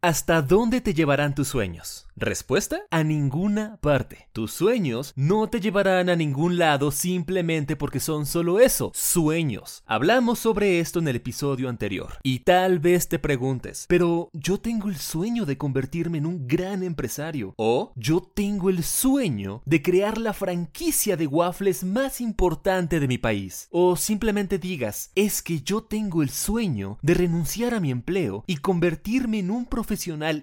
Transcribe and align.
¿Hasta 0.00 0.42
dónde 0.42 0.80
te 0.80 0.94
llevarán 0.94 1.34
tus 1.34 1.48
sueños? 1.48 2.06
Respuesta, 2.14 2.82
a 2.90 3.02
ninguna 3.02 3.78
parte. 3.80 4.28
Tus 4.32 4.52
sueños 4.52 5.12
no 5.16 5.48
te 5.48 5.60
llevarán 5.60 6.08
a 6.08 6.14
ningún 6.14 6.56
lado 6.56 6.92
simplemente 6.92 7.74
porque 7.74 7.98
son 7.98 8.24
solo 8.24 8.60
eso, 8.60 8.92
sueños. 8.94 9.82
Hablamos 9.86 10.38
sobre 10.38 10.78
esto 10.78 11.00
en 11.00 11.08
el 11.08 11.16
episodio 11.16 11.68
anterior. 11.68 12.18
Y 12.22 12.40
tal 12.40 12.78
vez 12.78 13.08
te 13.08 13.18
preguntes, 13.18 13.86
pero 13.88 14.30
yo 14.32 14.58
tengo 14.58 14.88
el 14.88 14.96
sueño 14.96 15.46
de 15.46 15.58
convertirme 15.58 16.18
en 16.18 16.26
un 16.26 16.46
gran 16.46 16.84
empresario. 16.84 17.54
O 17.56 17.92
yo 17.96 18.20
tengo 18.20 18.70
el 18.70 18.84
sueño 18.84 19.62
de 19.64 19.82
crear 19.82 20.16
la 20.18 20.32
franquicia 20.32 21.16
de 21.16 21.26
waffles 21.26 21.82
más 21.82 22.20
importante 22.20 23.00
de 23.00 23.08
mi 23.08 23.18
país. 23.18 23.66
O 23.72 23.96
simplemente 23.96 24.58
digas, 24.58 25.10
es 25.16 25.42
que 25.42 25.60
yo 25.60 25.82
tengo 25.82 26.22
el 26.22 26.30
sueño 26.30 26.98
de 27.02 27.14
renunciar 27.14 27.74
a 27.74 27.80
mi 27.80 27.90
empleo 27.90 28.44
y 28.46 28.58
convertirme 28.58 29.40
en 29.40 29.50
un 29.50 29.66
profesional 29.66 29.87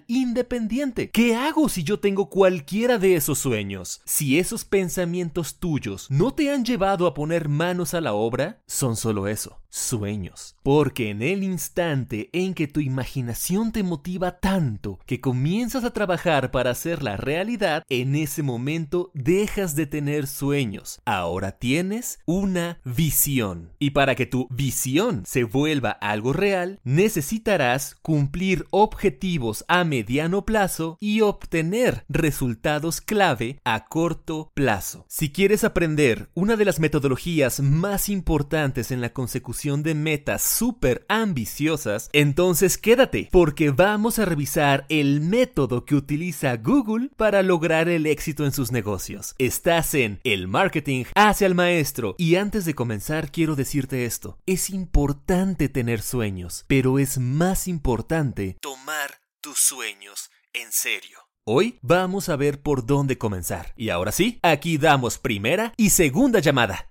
independiente. 0.06 1.10
¿Qué 1.10 1.34
hago 1.34 1.68
si 1.68 1.84
yo 1.84 2.00
tengo 2.00 2.28
cualquiera 2.28 2.98
de 2.98 3.16
esos 3.16 3.38
sueños? 3.38 4.00
Si 4.04 4.38
esos 4.38 4.64
pensamientos 4.64 5.58
tuyos 5.58 6.10
no 6.10 6.34
te 6.34 6.50
han 6.50 6.64
llevado 6.64 7.06
a 7.06 7.14
poner 7.14 7.48
manos 7.48 7.94
a 7.94 8.00
la 8.00 8.12
obra, 8.12 8.62
son 8.66 8.96
solo 8.96 9.28
eso, 9.28 9.60
sueños. 9.76 10.56
Porque 10.62 11.10
en 11.10 11.22
el 11.22 11.44
instante 11.44 12.30
en 12.32 12.54
que 12.54 12.66
tu 12.66 12.80
imaginación 12.80 13.72
te 13.72 13.82
motiva 13.82 14.38
tanto 14.40 14.98
que 15.06 15.20
comienzas 15.20 15.84
a 15.84 15.92
trabajar 15.92 16.50
para 16.50 16.70
hacer 16.70 17.02
la 17.02 17.16
realidad, 17.16 17.82
en 17.88 18.16
ese 18.16 18.42
momento 18.42 19.10
dejas 19.14 19.76
de 19.76 19.86
tener 19.86 20.26
sueños. 20.26 21.00
Ahora 21.04 21.52
tienes 21.52 22.18
una 22.24 22.80
visión. 22.84 23.72
Y 23.78 23.90
para 23.90 24.14
que 24.14 24.26
tu 24.26 24.48
visión 24.50 25.22
se 25.26 25.44
vuelva 25.44 25.90
algo 25.90 26.32
real, 26.32 26.80
necesitarás 26.84 27.94
cumplir 27.96 28.64
objetivos 28.70 29.64
a 29.68 29.84
mediano 29.84 30.44
plazo 30.44 30.96
y 31.00 31.20
obtener 31.20 32.04
resultados 32.08 33.00
clave 33.00 33.60
a 33.64 33.86
corto 33.86 34.50
plazo. 34.54 35.04
Si 35.08 35.30
quieres 35.30 35.64
aprender 35.64 36.30
una 36.34 36.56
de 36.56 36.64
las 36.64 36.80
metodologías 36.80 37.60
más 37.60 38.08
importantes 38.08 38.90
en 38.90 39.00
la 39.00 39.12
consecución 39.12 39.65
de 39.66 39.94
metas 39.94 40.42
súper 40.42 41.04
ambiciosas, 41.08 42.08
entonces 42.12 42.78
quédate 42.78 43.28
porque 43.32 43.70
vamos 43.70 44.20
a 44.20 44.24
revisar 44.24 44.86
el 44.88 45.20
método 45.20 45.84
que 45.84 45.96
utiliza 45.96 46.56
Google 46.56 47.10
para 47.16 47.42
lograr 47.42 47.88
el 47.88 48.06
éxito 48.06 48.44
en 48.44 48.52
sus 48.52 48.70
negocios. 48.70 49.34
Estás 49.38 49.94
en 49.94 50.20
El 50.22 50.46
Marketing 50.46 51.04
hacia 51.16 51.48
el 51.48 51.56
Maestro 51.56 52.14
y 52.16 52.36
antes 52.36 52.64
de 52.64 52.74
comenzar 52.74 53.32
quiero 53.32 53.56
decirte 53.56 54.04
esto. 54.04 54.38
Es 54.46 54.70
importante 54.70 55.68
tener 55.68 56.00
sueños, 56.00 56.64
pero 56.68 57.00
es 57.00 57.18
más 57.18 57.66
importante 57.66 58.56
tomar 58.60 59.18
tus 59.40 59.58
sueños 59.58 60.30
en 60.52 60.70
serio. 60.70 61.18
Hoy 61.44 61.78
vamos 61.82 62.28
a 62.28 62.36
ver 62.36 62.62
por 62.62 62.86
dónde 62.86 63.18
comenzar. 63.18 63.72
Y 63.76 63.90
ahora 63.90 64.12
sí, 64.12 64.38
aquí 64.42 64.78
damos 64.78 65.18
primera 65.18 65.72
y 65.76 65.90
segunda 65.90 66.38
llamada 66.38 66.90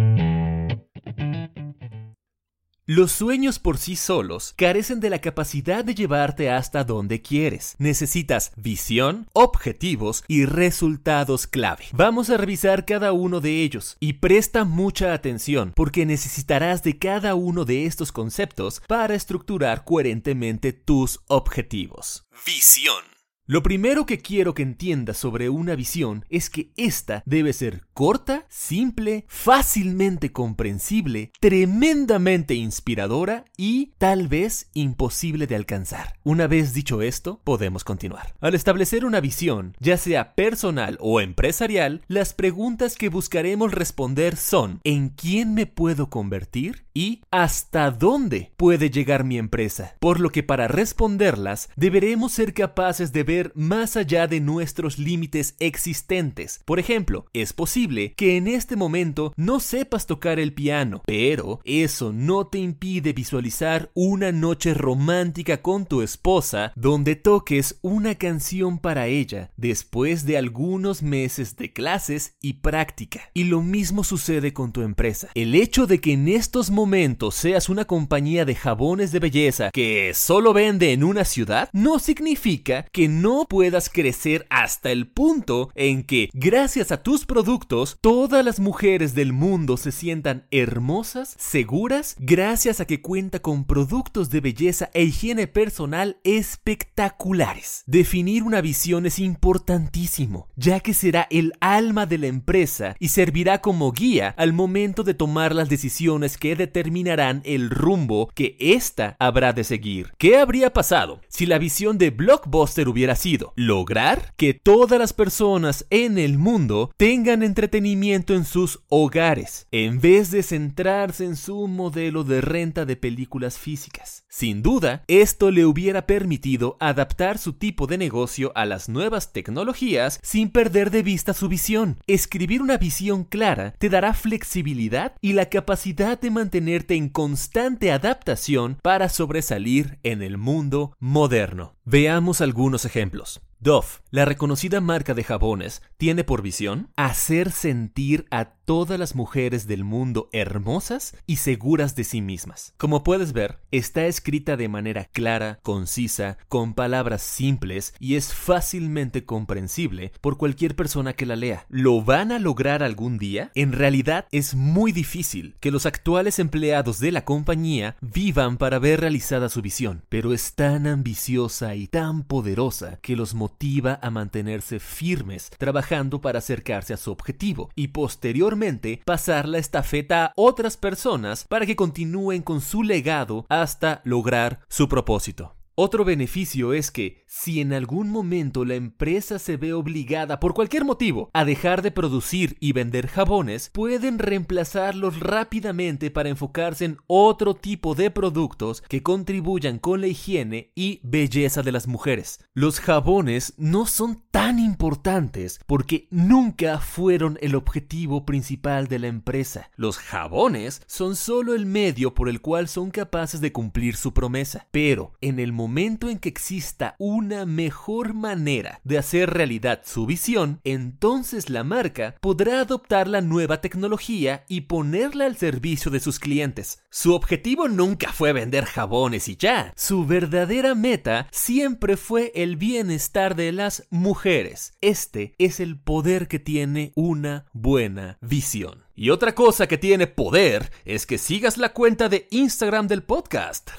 Los 2.93 3.13
sueños 3.13 3.57
por 3.57 3.77
sí 3.77 3.95
solos 3.95 4.53
carecen 4.57 4.99
de 4.99 5.09
la 5.09 5.19
capacidad 5.19 5.85
de 5.85 5.95
llevarte 5.95 6.49
hasta 6.49 6.83
donde 6.83 7.21
quieres. 7.21 7.75
Necesitas 7.77 8.51
visión, 8.57 9.29
objetivos 9.31 10.25
y 10.27 10.43
resultados 10.43 11.47
clave. 11.47 11.85
Vamos 11.93 12.29
a 12.29 12.35
revisar 12.35 12.83
cada 12.83 13.13
uno 13.13 13.39
de 13.39 13.63
ellos 13.63 13.95
y 14.01 14.11
presta 14.19 14.65
mucha 14.65 15.13
atención 15.13 15.71
porque 15.73 16.05
necesitarás 16.05 16.83
de 16.83 16.99
cada 16.99 17.33
uno 17.33 17.63
de 17.63 17.85
estos 17.85 18.11
conceptos 18.11 18.81
para 18.89 19.15
estructurar 19.15 19.85
coherentemente 19.85 20.73
tus 20.73 21.21
objetivos. 21.27 22.25
Visión. 22.45 23.10
Lo 23.51 23.63
primero 23.63 24.05
que 24.05 24.19
quiero 24.19 24.53
que 24.53 24.63
entiendas 24.63 25.17
sobre 25.17 25.49
una 25.49 25.75
visión 25.75 26.23
es 26.29 26.49
que 26.49 26.71
esta 26.77 27.21
debe 27.25 27.51
ser 27.51 27.83
corta, 27.93 28.45
simple, 28.47 29.25
fácilmente 29.27 30.31
comprensible, 30.31 31.33
tremendamente 31.41 32.53
inspiradora 32.53 33.43
y 33.57 33.87
tal 33.97 34.29
vez 34.29 34.69
imposible 34.73 35.47
de 35.47 35.57
alcanzar. 35.57 36.17
Una 36.23 36.47
vez 36.47 36.73
dicho 36.73 37.01
esto, 37.01 37.41
podemos 37.43 37.83
continuar. 37.83 38.35
Al 38.39 38.55
establecer 38.55 39.03
una 39.03 39.19
visión, 39.19 39.75
ya 39.81 39.97
sea 39.97 40.33
personal 40.33 40.97
o 41.01 41.19
empresarial, 41.19 42.03
las 42.07 42.33
preguntas 42.33 42.95
que 42.95 43.09
buscaremos 43.09 43.73
responder 43.73 44.37
son 44.37 44.79
¿en 44.85 45.09
quién 45.09 45.53
me 45.53 45.65
puedo 45.65 46.09
convertir? 46.09 46.85
y 46.93 47.21
¿hasta 47.31 47.91
dónde 47.91 48.51
puede 48.57 48.89
llegar 48.89 49.23
mi 49.23 49.37
empresa? 49.37 49.95
Por 49.99 50.19
lo 50.19 50.29
que 50.29 50.43
para 50.43 50.67
responderlas 50.67 51.69
deberemos 51.75 52.33
ser 52.33 52.53
capaces 52.53 53.11
de 53.13 53.23
ver 53.23 53.40
más 53.55 53.97
allá 53.97 54.27
de 54.27 54.39
nuestros 54.39 54.99
límites 54.99 55.55
existentes. 55.59 56.61
Por 56.65 56.79
ejemplo, 56.79 57.25
es 57.33 57.53
posible 57.53 58.13
que 58.13 58.37
en 58.37 58.47
este 58.47 58.75
momento 58.75 59.33
no 59.35 59.59
sepas 59.59 60.05
tocar 60.05 60.39
el 60.39 60.53
piano, 60.53 61.01
pero 61.05 61.59
eso 61.63 62.11
no 62.13 62.47
te 62.47 62.59
impide 62.59 63.13
visualizar 63.13 63.89
una 63.93 64.31
noche 64.31 64.73
romántica 64.73 65.61
con 65.61 65.85
tu 65.85 66.01
esposa 66.01 66.73
donde 66.75 67.15
toques 67.15 67.79
una 67.81 68.15
canción 68.15 68.79
para 68.79 69.07
ella 69.07 69.51
después 69.57 70.25
de 70.25 70.37
algunos 70.37 71.01
meses 71.01 71.55
de 71.55 71.71
clases 71.73 72.35
y 72.41 72.53
práctica. 72.53 73.29
Y 73.33 73.45
lo 73.45 73.61
mismo 73.61 74.03
sucede 74.03 74.53
con 74.53 74.71
tu 74.71 74.81
empresa. 74.81 75.29
El 75.35 75.55
hecho 75.55 75.87
de 75.87 75.99
que 75.99 76.13
en 76.13 76.27
estos 76.27 76.69
momentos 76.69 77.35
seas 77.35 77.69
una 77.69 77.85
compañía 77.85 78.45
de 78.45 78.55
jabones 78.55 79.11
de 79.11 79.19
belleza 79.19 79.71
que 79.71 80.13
solo 80.13 80.53
vende 80.53 80.91
en 80.91 81.03
una 81.03 81.25
ciudad 81.25 81.69
no 81.73 81.99
significa 81.99 82.85
que 82.91 83.07
no 83.07 83.30
no 83.31 83.45
puedas 83.45 83.89
crecer 83.89 84.45
hasta 84.49 84.91
el 84.91 85.07
punto 85.07 85.71
en 85.75 86.03
que, 86.03 86.29
gracias 86.33 86.91
a 86.91 87.01
tus 87.01 87.25
productos, 87.25 87.97
todas 88.01 88.43
las 88.43 88.59
mujeres 88.59 89.15
del 89.15 89.31
mundo 89.31 89.77
se 89.77 89.93
sientan 89.93 90.47
hermosas, 90.51 91.35
seguras, 91.39 92.17
gracias 92.19 92.81
a 92.81 92.85
que 92.85 93.01
cuenta 93.01 93.39
con 93.39 93.63
productos 93.63 94.31
de 94.31 94.41
belleza 94.41 94.89
e 94.93 95.03
higiene 95.03 95.47
personal 95.47 96.17
espectaculares. 96.25 97.83
Definir 97.85 98.43
una 98.43 98.59
visión 98.59 99.05
es 99.05 99.17
importantísimo, 99.17 100.49
ya 100.57 100.81
que 100.81 100.93
será 100.93 101.25
el 101.29 101.53
alma 101.61 102.05
de 102.05 102.17
la 102.17 102.27
empresa 102.27 102.97
y 102.99 103.07
servirá 103.07 103.61
como 103.61 103.93
guía 103.93 104.35
al 104.37 104.51
momento 104.51 105.03
de 105.03 105.13
tomar 105.13 105.55
las 105.55 105.69
decisiones 105.69 106.37
que 106.37 106.57
determinarán 106.57 107.41
el 107.45 107.69
rumbo 107.69 108.29
que 108.35 108.57
ésta 108.59 109.15
habrá 109.19 109.53
de 109.53 109.63
seguir. 109.63 110.11
¿Qué 110.17 110.37
habría 110.37 110.73
pasado 110.73 111.21
si 111.29 111.45
la 111.45 111.59
visión 111.59 111.97
de 111.97 112.09
Blockbuster 112.09 112.89
hubiera 112.89 113.10
sido 113.15 113.53
lograr 113.55 114.33
que 114.37 114.53
todas 114.53 114.99
las 114.99 115.13
personas 115.13 115.85
en 115.89 116.17
el 116.17 116.37
mundo 116.37 116.91
tengan 116.97 117.43
entretenimiento 117.43 118.33
en 118.33 118.45
sus 118.45 118.81
hogares, 118.89 119.67
en 119.71 119.99
vez 119.99 120.31
de 120.31 120.43
centrarse 120.43 121.25
en 121.25 121.35
su 121.35 121.67
modelo 121.67 122.23
de 122.23 122.41
renta 122.41 122.85
de 122.85 122.95
películas 122.95 123.57
físicas. 123.57 124.25
Sin 124.29 124.61
duda, 124.61 125.03
esto 125.07 125.51
le 125.51 125.65
hubiera 125.65 126.05
permitido 126.07 126.77
adaptar 126.79 127.37
su 127.37 127.53
tipo 127.53 127.87
de 127.87 127.97
negocio 127.97 128.51
a 128.55 128.65
las 128.65 128.89
nuevas 128.89 129.33
tecnologías 129.33 130.19
sin 130.23 130.49
perder 130.49 130.91
de 130.91 131.03
vista 131.03 131.33
su 131.33 131.47
visión. 131.49 131.97
Escribir 132.07 132.61
una 132.61 132.77
visión 132.77 133.23
clara 133.23 133.73
te 133.77 133.89
dará 133.89 134.13
flexibilidad 134.13 135.13
y 135.21 135.33
la 135.33 135.47
capacidad 135.47 136.19
de 136.19 136.31
mantenerte 136.31 136.95
en 136.95 137.09
constante 137.09 137.91
adaptación 137.91 138.77
para 138.81 139.09
sobresalir 139.09 139.99
en 140.03 140.21
el 140.21 140.37
mundo 140.37 140.95
moderno. 140.99 141.75
Veamos 141.83 142.41
algunos 142.41 142.85
ejemplos 142.85 143.00
ejemplos. 143.01 143.41
Dove, 143.63 143.85
la 144.09 144.25
reconocida 144.25 144.81
marca 144.81 145.13
de 145.13 145.23
jabones, 145.23 145.83
tiene 145.97 146.23
por 146.23 146.41
visión 146.41 146.89
hacer 146.95 147.51
sentir 147.51 148.25
a 148.31 148.55
todas 148.71 148.97
las 148.97 149.13
mujeres 149.13 149.67
del 149.67 149.83
mundo 149.83 150.29
hermosas 150.31 151.15
y 151.27 151.35
seguras 151.35 151.95
de 151.95 152.03
sí 152.03 152.21
mismas. 152.21 152.73
Como 152.77 153.03
puedes 153.03 153.33
ver, 153.33 153.59
está 153.69 154.07
escrita 154.07 154.57
de 154.57 154.67
manera 154.67 155.05
clara, 155.05 155.59
concisa, 155.61 156.37
con 156.47 156.73
palabras 156.73 157.21
simples 157.21 157.93
y 157.99 158.15
es 158.15 158.33
fácilmente 158.33 159.25
comprensible 159.25 160.11
por 160.21 160.37
cualquier 160.37 160.75
persona 160.75 161.13
que 161.13 161.27
la 161.27 161.35
lea. 161.35 161.67
¿Lo 161.69 162.01
van 162.01 162.31
a 162.31 162.39
lograr 162.39 162.81
algún 162.81 163.19
día? 163.19 163.51
En 163.53 163.73
realidad 163.73 164.25
es 164.31 164.55
muy 164.55 164.91
difícil 164.91 165.55
que 165.59 165.69
los 165.69 165.85
actuales 165.85 166.39
empleados 166.39 166.99
de 166.99 167.11
la 167.11 167.25
compañía 167.25 167.95
vivan 168.01 168.57
para 168.57 168.79
ver 168.79 169.01
realizada 169.01 169.49
su 169.49 169.61
visión, 169.61 170.03
pero 170.09 170.33
es 170.33 170.55
tan 170.55 170.87
ambiciosa 170.87 171.75
y 171.75 171.87
tan 171.87 172.23
poderosa 172.23 172.97
que 173.01 173.15
los 173.15 173.35
motiva 173.51 173.99
a 174.01 174.09
mantenerse 174.09 174.79
firmes 174.79 175.49
trabajando 175.57 176.21
para 176.21 176.39
acercarse 176.39 176.93
a 176.93 176.97
su 176.97 177.11
objetivo 177.11 177.69
y 177.75 177.89
posteriormente 177.89 179.01
pasar 179.05 179.47
la 179.47 179.57
estafeta 179.57 180.25
a 180.25 180.33
otras 180.35 180.77
personas 180.77 181.45
para 181.47 181.65
que 181.65 181.75
continúen 181.75 182.41
con 182.41 182.61
su 182.61 182.81
legado 182.81 183.45
hasta 183.49 184.01
lograr 184.05 184.61
su 184.69 184.87
propósito. 184.87 185.60
Otro 185.75 186.03
beneficio 186.03 186.73
es 186.73 186.91
que 186.91 187.23
si 187.27 187.61
en 187.61 187.71
algún 187.71 188.09
momento 188.09 188.65
la 188.65 188.75
empresa 188.75 189.39
se 189.39 189.55
ve 189.55 189.71
obligada 189.71 190.39
por 190.41 190.53
cualquier 190.53 190.83
motivo 190.83 191.29
a 191.33 191.45
dejar 191.45 191.81
de 191.81 191.91
producir 191.91 192.57
y 192.59 192.73
vender 192.73 193.07
jabones, 193.07 193.69
pueden 193.73 194.19
reemplazarlos 194.19 195.21
rápidamente 195.21 196.11
para 196.11 196.27
enfocarse 196.27 196.83
en 196.85 196.97
otro 197.07 197.53
tipo 197.53 197.95
de 197.95 198.11
productos 198.11 198.81
que 198.81 199.01
contribuyan 199.01 199.79
con 199.79 200.01
la 200.01 200.07
higiene 200.07 200.71
y 200.75 200.99
belleza 201.03 201.63
de 201.63 201.71
las 201.71 201.87
mujeres. 201.87 202.39
Los 202.53 202.81
jabones 202.81 203.53
no 203.57 203.85
son 203.85 204.23
tan 204.29 204.59
importantes 204.59 205.61
porque 205.67 206.07
nunca 206.11 206.79
fueron 206.79 207.37
el 207.41 207.55
objetivo 207.55 208.25
principal 208.25 208.87
de 208.87 208.99
la 208.99 209.07
empresa. 209.07 209.71
Los 209.77 209.99
jabones 209.99 210.81
son 210.85 211.15
solo 211.15 211.55
el 211.55 211.65
medio 211.65 212.13
por 212.13 212.27
el 212.27 212.41
cual 212.41 212.67
son 212.67 212.91
capaces 212.91 213.39
de 213.39 213.53
cumplir 213.53 213.95
su 213.95 214.13
promesa. 214.13 214.67
Pero 214.71 215.13
en 215.21 215.39
el 215.39 215.53
en 215.63 216.17
que 216.19 216.29
exista 216.29 216.95
una 216.97 217.45
mejor 217.45 218.13
manera 218.13 218.79
de 218.83 218.97
hacer 218.97 219.29
realidad 219.29 219.81
su 219.85 220.05
visión, 220.05 220.59
entonces 220.63 221.49
la 221.49 221.63
marca 221.63 222.15
podrá 222.19 222.61
adoptar 222.61 223.07
la 223.07 223.21
nueva 223.21 223.61
tecnología 223.61 224.43
y 224.47 224.61
ponerla 224.61 225.25
al 225.25 225.37
servicio 225.37 225.91
de 225.91 225.99
sus 225.99 226.19
clientes. 226.19 226.83
Su 226.89 227.13
objetivo 227.13 227.67
nunca 227.67 228.11
fue 228.11 228.33
vender 228.33 228.65
jabones 228.65 229.27
y 229.27 229.35
ya. 229.35 229.71
Su 229.75 230.05
verdadera 230.05 230.73
meta 230.73 231.27
siempre 231.31 231.95
fue 231.95 232.31
el 232.33 232.55
bienestar 232.55 233.35
de 233.35 233.51
las 233.51 233.87
mujeres. 233.91 234.73
Este 234.81 235.35
es 235.37 235.59
el 235.59 235.79
poder 235.79 236.27
que 236.27 236.39
tiene 236.39 236.91
una 236.95 237.45
buena 237.53 238.17
visión. 238.21 238.83
Y 238.95 239.09
otra 239.09 239.33
cosa 239.33 239.67
que 239.67 239.77
tiene 239.77 240.07
poder 240.07 240.71
es 240.85 241.05
que 241.05 241.17
sigas 241.17 241.57
la 241.57 241.69
cuenta 241.69 242.09
de 242.09 242.27
Instagram 242.29 242.87
del 242.87 243.03
podcast. 243.03 243.71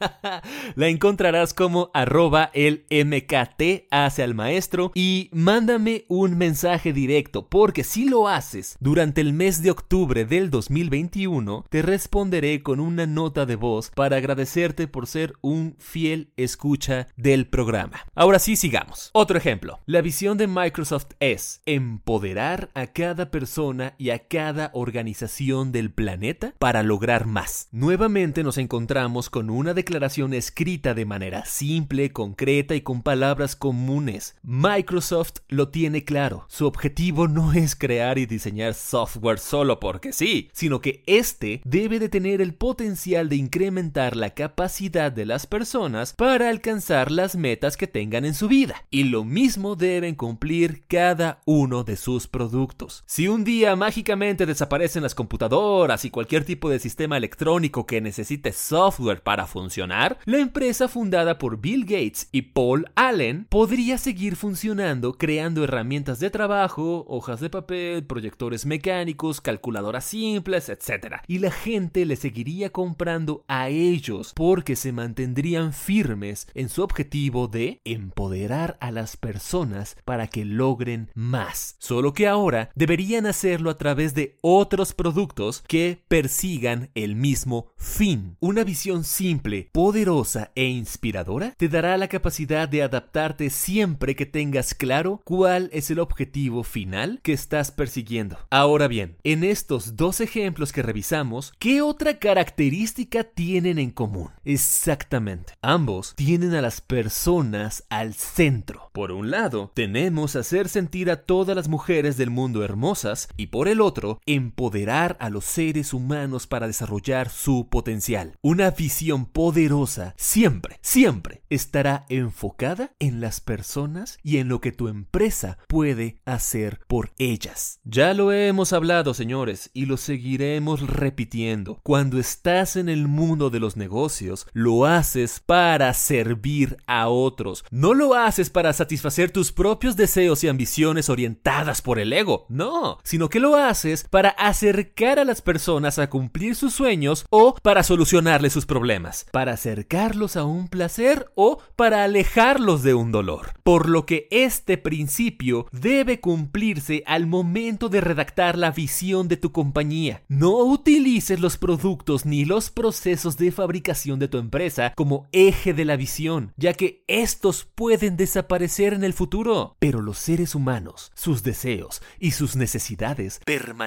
la 0.74 0.88
encontrarás 0.88 1.54
como 1.54 1.90
arroba 1.94 2.50
el 2.52 2.84
MKT 2.90 3.86
hacia 3.90 4.24
el 4.24 4.34
maestro 4.34 4.92
y 4.94 5.30
mándame 5.32 6.04
un 6.08 6.36
mensaje 6.36 6.92
directo 6.92 7.48
porque 7.48 7.84
si 7.84 8.08
lo 8.08 8.28
haces 8.28 8.76
durante 8.80 9.20
el 9.20 9.32
mes 9.32 9.62
de 9.62 9.70
octubre 9.70 10.24
del 10.24 10.50
2021 10.50 11.64
te 11.68 11.82
responderé 11.82 12.62
con 12.62 12.80
una 12.80 13.06
nota 13.06 13.46
de 13.46 13.56
voz 13.56 13.90
para 13.94 14.16
agradecerte 14.16 14.88
por 14.88 15.06
ser 15.06 15.34
un 15.40 15.76
fiel 15.78 16.32
escucha 16.36 17.06
del 17.16 17.46
programa. 17.46 18.04
Ahora 18.14 18.38
sí 18.38 18.56
sigamos. 18.56 19.10
Otro 19.12 19.38
ejemplo. 19.38 19.78
La 19.86 20.00
visión 20.00 20.36
de 20.38 20.46
Microsoft 20.46 21.12
es 21.20 21.62
empoderar 21.66 22.70
a 22.74 22.88
cada 22.88 23.30
persona 23.30 23.94
y 23.98 24.10
a 24.10 24.26
cada 24.26 24.49
organización 24.74 25.72
del 25.72 25.90
planeta 25.90 26.54
para 26.58 26.82
lograr 26.82 27.26
más. 27.26 27.68
Nuevamente 27.70 28.42
nos 28.42 28.58
encontramos 28.58 29.30
con 29.30 29.50
una 29.50 29.74
declaración 29.74 30.34
escrita 30.34 30.94
de 30.94 31.04
manera 31.04 31.44
simple, 31.44 32.12
concreta 32.12 32.74
y 32.74 32.80
con 32.80 33.02
palabras 33.02 33.56
comunes. 33.56 34.36
Microsoft 34.42 35.38
lo 35.48 35.68
tiene 35.68 36.04
claro. 36.04 36.46
Su 36.48 36.66
objetivo 36.66 37.28
no 37.28 37.52
es 37.52 37.76
crear 37.76 38.18
y 38.18 38.26
diseñar 38.26 38.74
software 38.74 39.38
solo 39.38 39.80
porque 39.80 40.12
sí, 40.12 40.48
sino 40.52 40.80
que 40.80 41.02
este 41.06 41.60
debe 41.64 41.98
de 41.98 42.08
tener 42.08 42.40
el 42.40 42.54
potencial 42.54 43.28
de 43.28 43.36
incrementar 43.36 44.16
la 44.16 44.30
capacidad 44.30 45.12
de 45.12 45.26
las 45.26 45.46
personas 45.46 46.14
para 46.14 46.48
alcanzar 46.48 47.10
las 47.10 47.36
metas 47.36 47.76
que 47.76 47.86
tengan 47.86 48.24
en 48.24 48.34
su 48.34 48.48
vida. 48.48 48.84
Y 48.90 49.04
lo 49.04 49.24
mismo 49.24 49.76
deben 49.76 50.14
cumplir 50.14 50.84
cada 50.88 51.40
uno 51.46 51.84
de 51.84 51.96
sus 51.96 52.26
productos. 52.26 53.04
Si 53.06 53.28
un 53.28 53.44
día 53.44 53.76
mágicamente 53.76 54.29
desaparecen 54.36 55.02
las 55.02 55.14
computadoras 55.14 56.04
y 56.04 56.10
cualquier 56.10 56.44
tipo 56.44 56.70
de 56.70 56.78
sistema 56.78 57.16
electrónico 57.16 57.86
que 57.86 58.00
necesite 58.00 58.52
software 58.52 59.22
para 59.22 59.46
funcionar, 59.46 60.18
la 60.24 60.38
empresa 60.38 60.88
fundada 60.88 61.38
por 61.38 61.60
Bill 61.60 61.84
Gates 61.84 62.28
y 62.32 62.42
Paul 62.42 62.86
Allen 62.94 63.46
podría 63.48 63.98
seguir 63.98 64.36
funcionando 64.36 65.16
creando 65.18 65.64
herramientas 65.64 66.20
de 66.20 66.30
trabajo, 66.30 67.04
hojas 67.08 67.40
de 67.40 67.50
papel, 67.50 68.04
proyectores 68.04 68.66
mecánicos, 68.66 69.40
calculadoras 69.40 70.04
simples, 70.04 70.68
etc. 70.68 71.16
Y 71.26 71.38
la 71.38 71.50
gente 71.50 72.04
le 72.04 72.16
seguiría 72.16 72.70
comprando 72.70 73.44
a 73.48 73.68
ellos 73.68 74.32
porque 74.34 74.76
se 74.76 74.92
mantendrían 74.92 75.72
firmes 75.72 76.48
en 76.54 76.68
su 76.68 76.82
objetivo 76.82 77.48
de 77.48 77.80
empoderar 77.84 78.76
a 78.80 78.90
las 78.90 79.16
personas 79.16 79.96
para 80.04 80.26
que 80.26 80.44
logren 80.44 81.10
más. 81.14 81.76
Solo 81.78 82.12
que 82.12 82.28
ahora 82.28 82.70
deberían 82.74 83.26
hacerlo 83.26 83.70
a 83.70 83.78
través 83.78 84.14
de 84.14 84.19
otros 84.40 84.94
productos 84.94 85.62
que 85.66 86.02
persigan 86.08 86.90
el 86.94 87.14
mismo 87.16 87.72
fin. 87.76 88.36
Una 88.40 88.64
visión 88.64 89.04
simple, 89.04 89.68
poderosa 89.72 90.52
e 90.54 90.66
inspiradora 90.66 91.54
te 91.56 91.68
dará 91.68 91.96
la 91.96 92.08
capacidad 92.08 92.68
de 92.68 92.82
adaptarte 92.82 93.50
siempre 93.50 94.16
que 94.16 94.26
tengas 94.26 94.74
claro 94.74 95.20
cuál 95.24 95.70
es 95.72 95.90
el 95.90 95.98
objetivo 95.98 96.64
final 96.64 97.20
que 97.22 97.32
estás 97.32 97.70
persiguiendo. 97.70 98.38
Ahora 98.50 98.88
bien, 98.88 99.16
en 99.24 99.44
estos 99.44 99.96
dos 99.96 100.20
ejemplos 100.20 100.72
que 100.72 100.82
revisamos, 100.82 101.52
¿qué 101.58 101.82
otra 101.82 102.18
característica 102.18 103.24
tienen 103.24 103.78
en 103.78 103.90
común? 103.90 104.30
Exactamente, 104.44 105.54
ambos 105.62 106.14
tienen 106.16 106.54
a 106.54 106.62
las 106.62 106.80
personas 106.80 107.84
al 107.88 108.14
centro. 108.14 108.90
Por 108.92 109.12
un 109.12 109.30
lado, 109.30 109.70
tenemos 109.74 110.36
hacer 110.36 110.68
sentir 110.68 111.10
a 111.10 111.24
todas 111.24 111.56
las 111.56 111.68
mujeres 111.68 112.16
del 112.16 112.30
mundo 112.30 112.64
hermosas 112.64 113.28
y 113.36 113.48
por 113.48 113.68
el 113.68 113.80
otro, 113.80 114.09
empoderar 114.26 115.16
a 115.20 115.30
los 115.30 115.44
seres 115.44 115.92
humanos 115.92 116.46
para 116.46 116.66
desarrollar 116.66 117.28
su 117.28 117.68
potencial. 117.68 118.36
Una 118.42 118.70
visión 118.70 119.26
poderosa 119.26 120.14
siempre, 120.16 120.78
siempre 120.80 121.42
estará 121.50 122.06
enfocada 122.08 122.94
en 122.98 123.20
las 123.20 123.40
personas 123.40 124.18
y 124.22 124.38
en 124.38 124.48
lo 124.48 124.60
que 124.60 124.72
tu 124.72 124.88
empresa 124.88 125.58
puede 125.68 126.20
hacer 126.24 126.80
por 126.86 127.12
ellas. 127.18 127.80
Ya 127.84 128.14
lo 128.14 128.32
hemos 128.32 128.72
hablado, 128.72 129.14
señores, 129.14 129.70
y 129.72 129.86
lo 129.86 129.96
seguiremos 129.96 130.86
repitiendo. 130.86 131.80
Cuando 131.82 132.18
estás 132.18 132.76
en 132.76 132.88
el 132.88 133.08
mundo 133.08 133.50
de 133.50 133.60
los 133.60 133.76
negocios, 133.76 134.46
lo 134.52 134.86
haces 134.86 135.40
para 135.40 135.92
servir 135.94 136.76
a 136.86 137.08
otros. 137.08 137.64
No 137.70 137.94
lo 137.94 138.14
haces 138.14 138.50
para 138.50 138.72
satisfacer 138.72 139.30
tus 139.30 139.52
propios 139.52 139.96
deseos 139.96 140.44
y 140.44 140.48
ambiciones 140.48 141.08
orientadas 141.08 141.82
por 141.82 141.98
el 141.98 142.12
ego. 142.12 142.46
No, 142.48 142.98
sino 143.02 143.28
que 143.28 143.40
lo 143.40 143.56
haces 143.56 143.99
para 144.08 144.30
acercar 144.30 145.18
a 145.18 145.24
las 145.24 145.42
personas 145.42 145.98
a 145.98 146.08
cumplir 146.10 146.54
sus 146.54 146.74
sueños 146.74 147.26
o 147.30 147.54
para 147.62 147.82
solucionarles 147.82 148.52
sus 148.52 148.66
problemas, 148.66 149.26
para 149.32 149.52
acercarlos 149.52 150.36
a 150.36 150.44
un 150.44 150.68
placer 150.68 151.30
o 151.34 151.58
para 151.76 152.04
alejarlos 152.04 152.82
de 152.82 152.94
un 152.94 153.12
dolor. 153.12 153.54
Por 153.62 153.88
lo 153.88 154.06
que 154.06 154.28
este 154.30 154.78
principio 154.78 155.66
debe 155.72 156.20
cumplirse 156.20 157.02
al 157.06 157.26
momento 157.26 157.88
de 157.88 158.00
redactar 158.00 158.56
la 158.58 158.70
visión 158.70 159.28
de 159.28 159.36
tu 159.36 159.52
compañía. 159.52 160.22
No 160.28 160.56
utilices 160.58 161.40
los 161.40 161.58
productos 161.58 162.26
ni 162.26 162.44
los 162.44 162.70
procesos 162.70 163.36
de 163.36 163.52
fabricación 163.52 164.18
de 164.18 164.28
tu 164.28 164.38
empresa 164.38 164.92
como 164.94 165.28
eje 165.32 165.74
de 165.74 165.84
la 165.84 165.96
visión, 165.96 166.52
ya 166.56 166.74
que 166.74 167.04
estos 167.06 167.64
pueden 167.64 168.16
desaparecer 168.16 168.94
en 168.94 169.04
el 169.04 169.12
futuro. 169.12 169.76
Pero 169.78 170.00
los 170.00 170.18
seres 170.18 170.54
humanos, 170.54 171.12
sus 171.14 171.42
deseos 171.42 172.02
y 172.18 172.32
sus 172.32 172.56
necesidades 172.56 173.40